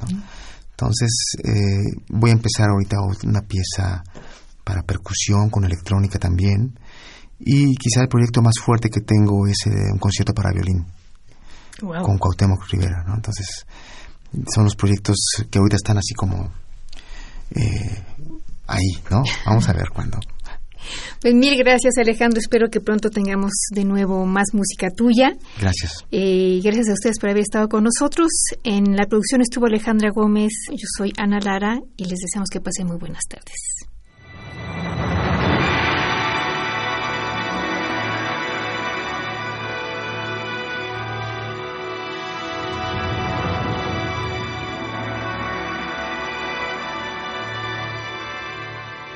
Entonces 0.70 1.10
eh, 1.42 2.00
voy 2.08 2.30
a 2.30 2.34
empezar 2.34 2.68
ahorita 2.68 2.96
una 3.24 3.42
pieza 3.42 4.04
para 4.62 4.82
percusión 4.82 5.50
con 5.50 5.64
electrónica 5.64 6.18
también. 6.18 6.78
Y 7.38 7.74
quizá 7.74 8.02
el 8.02 8.08
proyecto 8.08 8.40
más 8.40 8.54
fuerte 8.64 8.88
que 8.88 9.00
tengo 9.00 9.46
es 9.46 9.66
eh, 9.66 9.70
un 9.92 9.98
concierto 9.98 10.32
para 10.32 10.52
violín 10.52 10.86
con 11.80 12.18
Cuauhtémoc 12.18 12.66
Rivera, 12.70 13.04
¿no? 13.06 13.14
Entonces, 13.14 13.66
son 14.54 14.64
los 14.64 14.74
proyectos 14.76 15.16
que 15.50 15.58
ahorita 15.58 15.76
están 15.76 15.98
así 15.98 16.14
como 16.14 16.50
eh, 17.54 18.02
ahí, 18.66 18.92
¿no? 19.10 19.22
Vamos 19.44 19.68
a 19.68 19.72
ver 19.72 19.88
cuándo. 19.92 20.18
Pues 21.20 21.34
mil 21.34 21.56
gracias 21.58 21.98
Alejandro, 21.98 22.38
espero 22.38 22.68
que 22.70 22.80
pronto 22.80 23.10
tengamos 23.10 23.50
de 23.72 23.84
nuevo 23.84 24.24
más 24.24 24.46
música 24.52 24.88
tuya. 24.90 25.32
Gracias. 25.60 26.04
Eh, 26.10 26.60
gracias 26.62 26.88
a 26.90 26.92
ustedes 26.92 27.18
por 27.18 27.30
haber 27.30 27.42
estado 27.42 27.68
con 27.68 27.84
nosotros. 27.84 28.28
En 28.62 28.96
la 28.96 29.06
producción 29.06 29.40
estuvo 29.40 29.66
Alejandra 29.66 30.10
Gómez, 30.14 30.52
yo 30.70 30.86
soy 30.96 31.12
Ana 31.16 31.40
Lara 31.40 31.80
y 31.96 32.04
les 32.04 32.20
deseamos 32.20 32.48
que 32.50 32.60
pasen 32.60 32.86
muy 32.86 32.98
buenas 32.98 33.24
tardes. 33.28 33.86